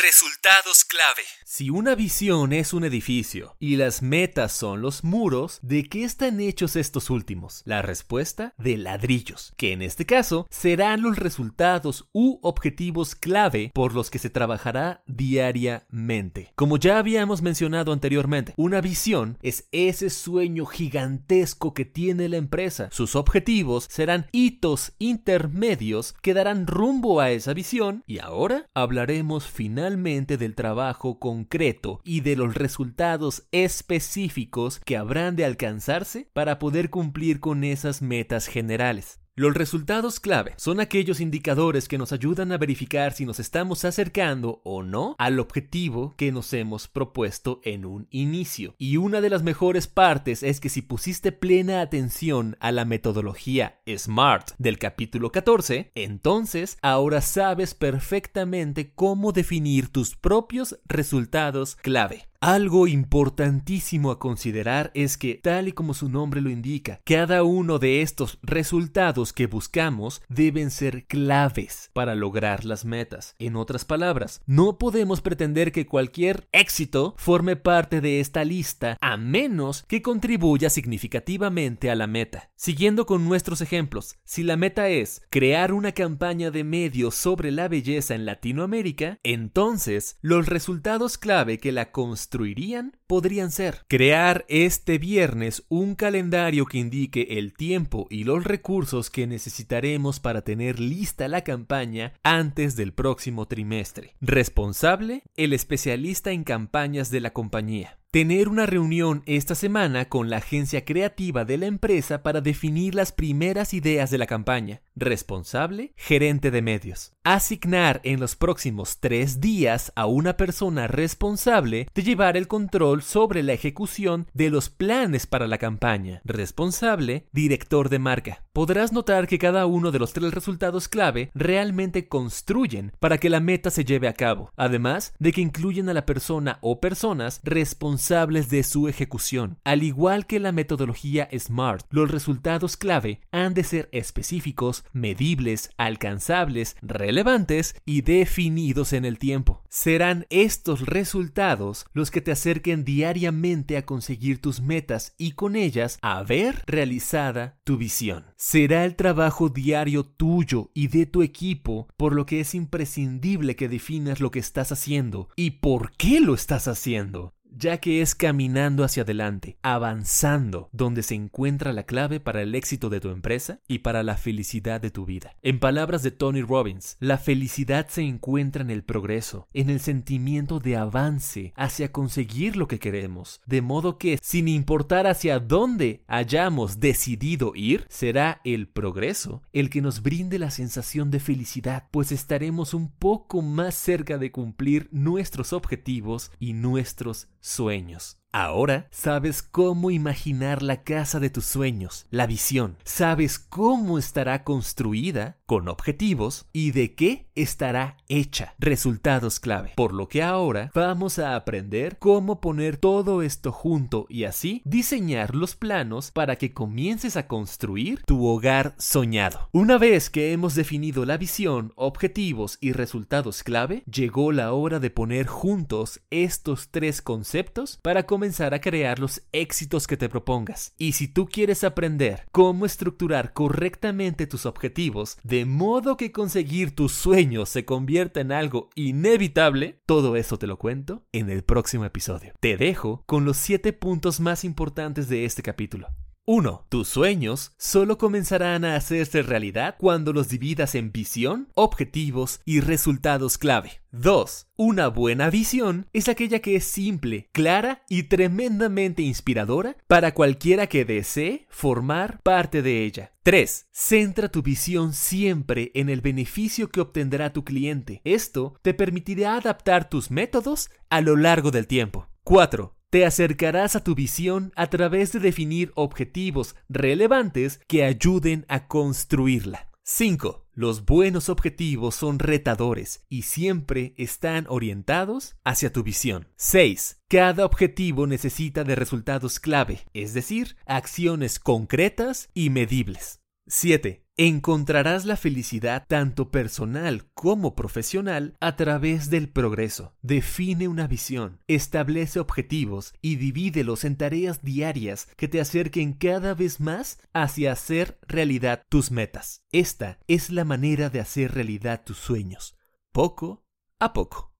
Resultados 0.00 0.84
clave. 0.84 1.22
Si 1.44 1.70
una 1.70 1.96
visión 1.96 2.52
es 2.52 2.72
un 2.72 2.84
edificio 2.84 3.56
y 3.58 3.76
las 3.76 4.00
metas 4.00 4.52
son 4.52 4.80
los 4.80 5.02
muros, 5.02 5.58
¿de 5.62 5.88
qué 5.88 6.04
están 6.04 6.38
hechos 6.38 6.76
estos 6.76 7.10
últimos? 7.10 7.62
La 7.64 7.82
respuesta 7.82 8.54
de 8.58 8.76
ladrillos, 8.76 9.54
que 9.56 9.72
en 9.72 9.82
este 9.82 10.06
caso 10.06 10.46
serán 10.50 11.02
los 11.02 11.16
resultados 11.16 12.08
u 12.12 12.38
objetivos 12.42 13.16
clave 13.16 13.72
por 13.74 13.92
los 13.92 14.08
que 14.08 14.20
se 14.20 14.30
trabajará 14.30 15.02
diariamente. 15.06 16.52
Como 16.54 16.76
ya 16.76 16.98
habíamos 16.98 17.42
mencionado 17.42 17.92
anteriormente, 17.92 18.54
una 18.56 18.80
visión 18.80 19.36
es 19.42 19.66
ese 19.72 20.10
sueño 20.10 20.64
gigantesco 20.66 21.74
que 21.74 21.84
tiene 21.84 22.28
la 22.28 22.36
empresa. 22.36 22.88
Sus 22.92 23.16
objetivos 23.16 23.88
serán 23.90 24.28
hitos 24.30 24.92
intermedios 24.98 26.14
que 26.22 26.34
darán 26.34 26.68
rumbo 26.68 27.20
a 27.20 27.32
esa 27.32 27.52
visión 27.52 28.04
y 28.06 28.20
ahora 28.20 28.68
hablaremos 28.74 29.46
finalmente 29.46 29.87
del 30.36 30.54
trabajo 30.54 31.18
concreto 31.18 32.00
y 32.04 32.20
de 32.20 32.36
los 32.36 32.54
resultados 32.54 33.44
específicos 33.52 34.80
que 34.80 34.96
habrán 34.96 35.34
de 35.34 35.44
alcanzarse 35.44 36.28
para 36.32 36.58
poder 36.58 36.90
cumplir 36.90 37.40
con 37.40 37.64
esas 37.64 38.02
metas 38.02 38.46
generales. 38.46 39.17
Los 39.38 39.54
resultados 39.54 40.18
clave 40.18 40.54
son 40.56 40.80
aquellos 40.80 41.20
indicadores 41.20 41.86
que 41.86 41.96
nos 41.96 42.10
ayudan 42.10 42.50
a 42.50 42.58
verificar 42.58 43.12
si 43.12 43.24
nos 43.24 43.38
estamos 43.38 43.84
acercando 43.84 44.60
o 44.64 44.82
no 44.82 45.14
al 45.16 45.38
objetivo 45.38 46.16
que 46.16 46.32
nos 46.32 46.52
hemos 46.52 46.88
propuesto 46.88 47.60
en 47.62 47.84
un 47.84 48.08
inicio. 48.10 48.74
Y 48.78 48.96
una 48.96 49.20
de 49.20 49.30
las 49.30 49.44
mejores 49.44 49.86
partes 49.86 50.42
es 50.42 50.58
que 50.58 50.68
si 50.68 50.82
pusiste 50.82 51.30
plena 51.30 51.82
atención 51.82 52.56
a 52.58 52.72
la 52.72 52.84
metodología 52.84 53.78
SMART 53.86 54.54
del 54.58 54.76
capítulo 54.76 55.30
14, 55.30 55.92
entonces 55.94 56.76
ahora 56.82 57.20
sabes 57.20 57.74
perfectamente 57.74 58.92
cómo 58.92 59.30
definir 59.30 59.92
tus 59.92 60.16
propios 60.16 60.80
resultados 60.84 61.76
clave. 61.76 62.28
Algo 62.40 62.86
importantísimo 62.86 64.12
a 64.12 64.20
considerar 64.20 64.92
es 64.94 65.18
que, 65.18 65.40
tal 65.42 65.66
y 65.66 65.72
como 65.72 65.92
su 65.92 66.08
nombre 66.08 66.40
lo 66.40 66.50
indica, 66.50 67.00
cada 67.02 67.42
uno 67.42 67.80
de 67.80 68.00
estos 68.00 68.38
resultados 68.42 69.32
que 69.32 69.48
buscamos 69.48 70.22
deben 70.28 70.70
ser 70.70 71.08
claves 71.08 71.90
para 71.94 72.14
lograr 72.14 72.64
las 72.64 72.84
metas. 72.84 73.34
En 73.40 73.56
otras 73.56 73.84
palabras, 73.84 74.40
no 74.46 74.78
podemos 74.78 75.20
pretender 75.20 75.72
que 75.72 75.88
cualquier 75.88 76.46
éxito 76.52 77.16
forme 77.18 77.56
parte 77.56 78.00
de 78.00 78.20
esta 78.20 78.44
lista 78.44 78.96
a 79.00 79.16
menos 79.16 79.84
que 79.88 80.00
contribuya 80.00 80.70
significativamente 80.70 81.90
a 81.90 81.96
la 81.96 82.06
meta. 82.06 82.50
Siguiendo 82.54 83.04
con 83.04 83.24
nuestros 83.24 83.62
ejemplos, 83.62 84.14
si 84.22 84.44
la 84.44 84.56
meta 84.56 84.88
es 84.90 85.22
crear 85.28 85.72
una 85.72 85.90
campaña 85.90 86.52
de 86.52 86.62
medios 86.62 87.16
sobre 87.16 87.50
la 87.50 87.66
belleza 87.66 88.14
en 88.14 88.26
Latinoamérica, 88.26 89.18
entonces 89.24 90.18
los 90.20 90.46
resultados 90.46 91.18
clave 91.18 91.58
que 91.58 91.72
la 91.72 91.90
construirían 92.28 92.94
podrían 93.06 93.50
ser 93.50 93.86
crear 93.88 94.44
este 94.48 94.98
viernes 94.98 95.64
un 95.70 95.94
calendario 95.94 96.66
que 96.66 96.76
indique 96.76 97.38
el 97.38 97.54
tiempo 97.54 98.06
y 98.10 98.24
los 98.24 98.44
recursos 98.44 99.08
que 99.08 99.26
necesitaremos 99.26 100.20
para 100.20 100.42
tener 100.42 100.78
lista 100.78 101.26
la 101.26 101.42
campaña 101.42 102.12
antes 102.22 102.76
del 102.76 102.92
próximo 102.92 103.46
trimestre. 103.46 104.14
Responsable, 104.20 105.22
el 105.36 105.54
especialista 105.54 106.30
en 106.30 106.44
campañas 106.44 107.10
de 107.10 107.20
la 107.22 107.32
compañía. 107.32 107.97
Tener 108.18 108.48
una 108.48 108.66
reunión 108.66 109.22
esta 109.26 109.54
semana 109.54 110.08
con 110.08 110.28
la 110.28 110.38
agencia 110.38 110.84
creativa 110.84 111.44
de 111.44 111.56
la 111.56 111.66
empresa 111.66 112.24
para 112.24 112.40
definir 112.40 112.96
las 112.96 113.12
primeras 113.12 113.72
ideas 113.74 114.10
de 114.10 114.18
la 114.18 114.26
campaña. 114.26 114.82
Responsable, 114.96 115.92
gerente 115.96 116.50
de 116.50 116.60
medios. 116.60 117.12
Asignar 117.22 118.00
en 118.02 118.18
los 118.18 118.34
próximos 118.34 118.98
tres 118.98 119.40
días 119.40 119.92
a 119.94 120.06
una 120.06 120.36
persona 120.36 120.88
responsable 120.88 121.86
de 121.94 122.02
llevar 122.02 122.36
el 122.36 122.48
control 122.48 123.02
sobre 123.02 123.44
la 123.44 123.52
ejecución 123.52 124.26
de 124.34 124.50
los 124.50 124.68
planes 124.68 125.28
para 125.28 125.46
la 125.46 125.58
campaña. 125.58 126.20
Responsable, 126.24 127.28
director 127.30 127.88
de 127.88 128.00
marca. 128.00 128.47
Podrás 128.58 128.92
notar 128.92 129.28
que 129.28 129.38
cada 129.38 129.66
uno 129.66 129.92
de 129.92 130.00
los 130.00 130.12
tres 130.12 130.34
resultados 130.34 130.88
clave 130.88 131.30
realmente 131.32 132.08
construyen 132.08 132.90
para 132.98 133.18
que 133.18 133.30
la 133.30 133.38
meta 133.38 133.70
se 133.70 133.84
lleve 133.84 134.08
a 134.08 134.14
cabo, 134.14 134.52
además 134.56 135.14
de 135.20 135.30
que 135.30 135.40
incluyen 135.40 135.88
a 135.88 135.94
la 135.94 136.04
persona 136.04 136.58
o 136.60 136.80
personas 136.80 137.40
responsables 137.44 138.50
de 138.50 138.64
su 138.64 138.88
ejecución. 138.88 139.58
Al 139.62 139.84
igual 139.84 140.26
que 140.26 140.40
la 140.40 140.50
metodología 140.50 141.28
SMART, 141.32 141.86
los 141.90 142.10
resultados 142.10 142.76
clave 142.76 143.20
han 143.30 143.54
de 143.54 143.62
ser 143.62 143.88
específicos, 143.92 144.82
medibles, 144.92 145.70
alcanzables, 145.76 146.74
relevantes 146.82 147.76
y 147.84 148.00
definidos 148.00 148.92
en 148.92 149.04
el 149.04 149.18
tiempo. 149.18 149.62
Serán 149.68 150.26
estos 150.30 150.84
resultados 150.84 151.86
los 151.92 152.10
que 152.10 152.22
te 152.22 152.32
acerquen 152.32 152.84
diariamente 152.84 153.76
a 153.76 153.86
conseguir 153.86 154.40
tus 154.40 154.60
metas 154.60 155.14
y 155.16 155.34
con 155.34 155.54
ellas 155.54 156.00
a 156.02 156.24
ver 156.24 156.64
realizada 156.66 157.60
tu 157.62 157.76
visión. 157.76 158.24
Será 158.50 158.86
el 158.86 158.96
trabajo 158.96 159.50
diario 159.50 160.04
tuyo 160.04 160.70
y 160.72 160.88
de 160.88 161.04
tu 161.04 161.20
equipo, 161.20 161.86
por 161.98 162.14
lo 162.14 162.24
que 162.24 162.40
es 162.40 162.54
imprescindible 162.54 163.56
que 163.56 163.68
definas 163.68 164.20
lo 164.20 164.30
que 164.30 164.38
estás 164.38 164.72
haciendo 164.72 165.28
y 165.36 165.50
por 165.50 165.92
qué 165.98 166.18
lo 166.20 166.32
estás 166.32 166.66
haciendo. 166.66 167.34
Ya 167.56 167.78
que 167.78 168.02
es 168.02 168.14
caminando 168.14 168.84
hacia 168.84 169.02
adelante, 169.02 169.56
avanzando, 169.62 170.68
donde 170.72 171.02
se 171.02 171.14
encuentra 171.14 171.72
la 171.72 171.84
clave 171.84 172.20
para 172.20 172.42
el 172.42 172.54
éxito 172.54 172.90
de 172.90 173.00
tu 173.00 173.10
empresa 173.10 173.60
y 173.68 173.80
para 173.80 174.02
la 174.02 174.16
felicidad 174.16 174.80
de 174.80 174.90
tu 174.90 175.04
vida. 175.04 175.34
En 175.42 175.58
palabras 175.58 176.02
de 176.02 176.10
Tony 176.10 176.42
Robbins, 176.42 176.96
la 177.00 177.18
felicidad 177.18 177.88
se 177.88 178.02
encuentra 178.02 178.62
en 178.62 178.70
el 178.70 178.82
progreso, 178.82 179.46
en 179.52 179.70
el 179.70 179.80
sentimiento 179.80 180.58
de 180.58 180.76
avance 180.76 181.52
hacia 181.56 181.92
conseguir 181.92 182.56
lo 182.56 182.68
que 182.68 182.78
queremos, 182.78 183.40
de 183.46 183.62
modo 183.62 183.98
que, 183.98 184.18
sin 184.22 184.48
importar 184.48 185.06
hacia 185.06 185.38
dónde 185.38 186.02
hayamos 186.06 186.80
decidido 186.80 187.52
ir, 187.54 187.86
será 187.88 188.40
el 188.44 188.68
progreso 188.68 189.42
el 189.52 189.70
que 189.70 189.80
nos 189.80 190.02
brinde 190.02 190.38
la 190.38 190.50
sensación 190.50 191.10
de 191.10 191.20
felicidad, 191.20 191.88
pues 191.90 192.12
estaremos 192.12 192.74
un 192.74 192.90
poco 192.90 193.42
más 193.42 193.74
cerca 193.74 194.18
de 194.18 194.32
cumplir 194.32 194.88
nuestros 194.92 195.52
objetivos 195.52 196.30
y 196.38 196.52
nuestros 196.52 197.28
sueños. 197.40 198.18
Ahora 198.30 198.88
sabes 198.90 199.42
cómo 199.42 199.90
imaginar 199.90 200.62
la 200.62 200.82
casa 200.82 201.18
de 201.18 201.30
tus 201.30 201.46
sueños, 201.46 202.06
la 202.10 202.26
visión. 202.26 202.76
Sabes 202.84 203.38
cómo 203.38 203.98
estará 203.98 204.44
construida, 204.44 205.38
con 205.46 205.66
objetivos, 205.66 206.46
y 206.52 206.72
de 206.72 206.94
qué 206.94 207.30
estará 207.34 207.96
hecha. 208.06 208.54
Resultados 208.58 209.40
clave. 209.40 209.72
Por 209.76 209.94
lo 209.94 210.08
que 210.08 210.22
ahora 210.22 210.70
vamos 210.74 211.18
a 211.18 211.36
aprender 211.36 211.96
cómo 211.98 212.42
poner 212.42 212.76
todo 212.76 213.22
esto 213.22 213.50
junto 213.50 214.04
y 214.10 214.24
así 214.24 214.60
diseñar 214.66 215.34
los 215.34 215.56
planos 215.56 216.10
para 216.10 216.36
que 216.36 216.52
comiences 216.52 217.16
a 217.16 217.28
construir 217.28 218.02
tu 218.04 218.26
hogar 218.26 218.74
soñado. 218.76 219.48
Una 219.52 219.78
vez 219.78 220.10
que 220.10 220.32
hemos 220.32 220.54
definido 220.54 221.06
la 221.06 221.16
visión, 221.16 221.72
objetivos 221.76 222.58
y 222.60 222.72
resultados 222.72 223.42
clave, 223.42 223.84
llegó 223.90 224.32
la 224.32 224.52
hora 224.52 224.80
de 224.80 224.90
poner 224.90 225.26
juntos 225.26 226.00
estos 226.10 226.68
tres 226.68 227.00
conceptos 227.00 227.78
para 227.82 228.02
comenzar 228.02 228.17
a 228.22 228.60
crear 228.60 228.98
los 228.98 229.22
éxitos 229.32 229.86
que 229.86 229.96
te 229.96 230.08
propongas. 230.08 230.74
Y 230.76 230.92
si 230.92 231.08
tú 231.08 231.26
quieres 231.26 231.64
aprender 231.64 232.26
cómo 232.32 232.66
estructurar 232.66 233.32
correctamente 233.32 234.26
tus 234.26 234.46
objetivos 234.46 235.18
de 235.22 235.44
modo 235.44 235.96
que 235.96 236.12
conseguir 236.12 236.74
tus 236.74 236.92
sueños 236.92 237.48
se 237.48 237.64
convierta 237.64 238.20
en 238.20 238.32
algo 238.32 238.70
inevitable, 238.74 239.80
todo 239.86 240.16
eso 240.16 240.38
te 240.38 240.46
lo 240.46 240.58
cuento 240.58 241.04
en 241.12 241.30
el 241.30 241.42
próximo 241.42 241.84
episodio. 241.84 242.34
Te 242.40 242.56
dejo 242.56 243.02
con 243.06 243.24
los 243.24 243.36
7 243.38 243.72
puntos 243.72 244.20
más 244.20 244.44
importantes 244.44 245.08
de 245.08 245.24
este 245.24 245.42
capítulo. 245.42 245.88
1. 246.30 246.66
Tus 246.68 246.88
sueños 246.88 247.54
solo 247.56 247.96
comenzarán 247.96 248.66
a 248.66 248.76
hacerse 248.76 249.22
realidad 249.22 249.76
cuando 249.78 250.12
los 250.12 250.28
dividas 250.28 250.74
en 250.74 250.92
visión, 250.92 251.48
objetivos 251.54 252.42
y 252.44 252.60
resultados 252.60 253.38
clave. 253.38 253.80
2. 253.92 254.48
Una 254.56 254.88
buena 254.88 255.30
visión 255.30 255.86
es 255.94 256.06
aquella 256.10 256.40
que 256.40 256.54
es 256.56 256.64
simple, 256.64 257.30
clara 257.32 257.82
y 257.88 258.02
tremendamente 258.02 259.00
inspiradora 259.00 259.78
para 259.86 260.12
cualquiera 260.12 260.66
que 260.66 260.84
desee 260.84 261.46
formar 261.48 262.20
parte 262.20 262.60
de 262.60 262.84
ella. 262.84 263.14
3. 263.22 263.68
Centra 263.72 264.28
tu 264.28 264.42
visión 264.42 264.92
siempre 264.92 265.70
en 265.72 265.88
el 265.88 266.02
beneficio 266.02 266.68
que 266.68 266.82
obtendrá 266.82 267.32
tu 267.32 267.42
cliente. 267.42 268.02
Esto 268.04 268.54
te 268.60 268.74
permitirá 268.74 269.36
adaptar 269.36 269.88
tus 269.88 270.10
métodos 270.10 270.68
a 270.90 271.00
lo 271.00 271.16
largo 271.16 271.50
del 271.50 271.66
tiempo. 271.66 272.06
4. 272.24 272.77
Te 272.90 273.04
acercarás 273.04 273.76
a 273.76 273.84
tu 273.84 273.94
visión 273.94 274.50
a 274.56 274.68
través 274.68 275.12
de 275.12 275.20
definir 275.20 275.72
objetivos 275.74 276.56
relevantes 276.70 277.60
que 277.68 277.84
ayuden 277.84 278.46
a 278.48 278.66
construirla. 278.66 279.68
5. 279.82 280.46
Los 280.54 280.86
buenos 280.86 281.28
objetivos 281.28 281.94
son 281.94 282.18
retadores 282.18 283.04
y 283.10 283.22
siempre 283.22 283.92
están 283.98 284.46
orientados 284.48 285.36
hacia 285.44 285.70
tu 285.70 285.82
visión. 285.82 286.28
6. 286.36 287.02
Cada 287.08 287.44
objetivo 287.44 288.06
necesita 288.06 288.64
de 288.64 288.74
resultados 288.74 289.38
clave, 289.38 289.80
es 289.92 290.14
decir, 290.14 290.56
acciones 290.64 291.38
concretas 291.38 292.30
y 292.32 292.48
medibles. 292.48 293.20
7. 293.48 294.04
Encontrarás 294.18 295.04
la 295.04 295.16
felicidad 295.16 295.86
tanto 295.88 296.30
personal 296.30 297.08
como 297.14 297.54
profesional 297.54 298.36
a 298.40 298.56
través 298.56 299.10
del 299.10 299.30
progreso. 299.30 299.94
Define 300.02 300.68
una 300.68 300.86
visión, 300.86 301.40
establece 301.46 302.20
objetivos 302.20 302.92
y 303.00 303.16
divídelos 303.16 303.84
en 303.84 303.96
tareas 303.96 304.42
diarias 304.42 305.06
que 305.16 305.28
te 305.28 305.40
acerquen 305.40 305.94
cada 305.94 306.34
vez 306.34 306.60
más 306.60 306.98
hacia 307.14 307.52
hacer 307.52 307.98
realidad 308.06 308.64
tus 308.68 308.90
metas. 308.90 309.44
Esta 309.50 309.98
es 310.08 310.30
la 310.30 310.44
manera 310.44 310.90
de 310.90 311.00
hacer 311.00 311.32
realidad 311.32 311.84
tus 311.84 311.96
sueños, 311.96 312.56
poco 312.92 313.46
a 313.78 313.92
poco. 313.92 314.34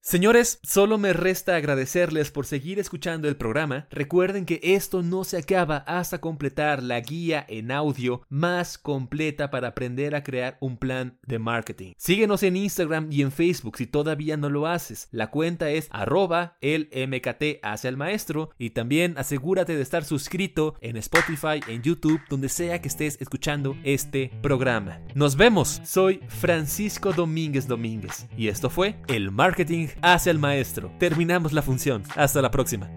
Señores, 0.00 0.58
solo 0.62 0.96
me 0.96 1.12
resta 1.12 1.56
agradecerles 1.56 2.30
por 2.30 2.46
seguir 2.46 2.78
escuchando 2.78 3.28
el 3.28 3.36
programa. 3.36 3.88
Recuerden 3.90 4.46
que 4.46 4.60
esto 4.62 5.02
no 5.02 5.24
se 5.24 5.36
acaba 5.36 5.78
hasta 5.86 6.20
completar 6.20 6.82
la 6.82 7.00
guía 7.00 7.44
en 7.46 7.70
audio 7.70 8.22
más 8.28 8.78
completa 8.78 9.50
para 9.50 9.68
aprender 9.68 10.14
a 10.14 10.22
crear 10.22 10.56
un 10.60 10.78
plan 10.78 11.18
de 11.26 11.38
marketing. 11.38 11.92
Síguenos 11.98 12.42
en 12.42 12.56
Instagram 12.56 13.08
y 13.10 13.22
en 13.22 13.32
Facebook 13.32 13.76
si 13.76 13.86
todavía 13.86 14.36
no 14.36 14.48
lo 14.48 14.66
haces. 14.66 15.08
La 15.10 15.30
cuenta 15.30 15.68
es 15.70 15.88
arroba 15.90 16.56
el 16.60 16.88
MKT 16.94 17.60
hacia 17.62 17.88
el 17.88 17.96
maestro 17.96 18.50
y 18.56 18.70
también 18.70 19.18
asegúrate 19.18 19.76
de 19.76 19.82
estar 19.82 20.04
suscrito 20.04 20.76
en 20.80 20.96
Spotify, 20.96 21.60
en 21.66 21.82
YouTube, 21.82 22.20
donde 22.30 22.48
sea 22.48 22.80
que 22.80 22.88
estés 22.88 23.20
escuchando 23.20 23.76
este 23.82 24.30
programa. 24.42 25.00
Nos 25.14 25.36
vemos, 25.36 25.82
soy 25.84 26.20
Francisco 26.28 27.12
Domínguez 27.12 27.66
Domínguez 27.66 28.26
y 28.36 28.48
esto 28.48 28.70
fue 28.70 28.96
el 29.08 29.30
marketing 29.30 29.87
Fang 29.88 29.98
hace 30.02 30.30
al 30.30 30.38
maestro. 30.38 30.90
Terminamos 30.98 31.52
la 31.52 31.62
función. 31.62 32.02
Hasta 32.16 32.42
la 32.42 32.50
próxima. 32.50 32.88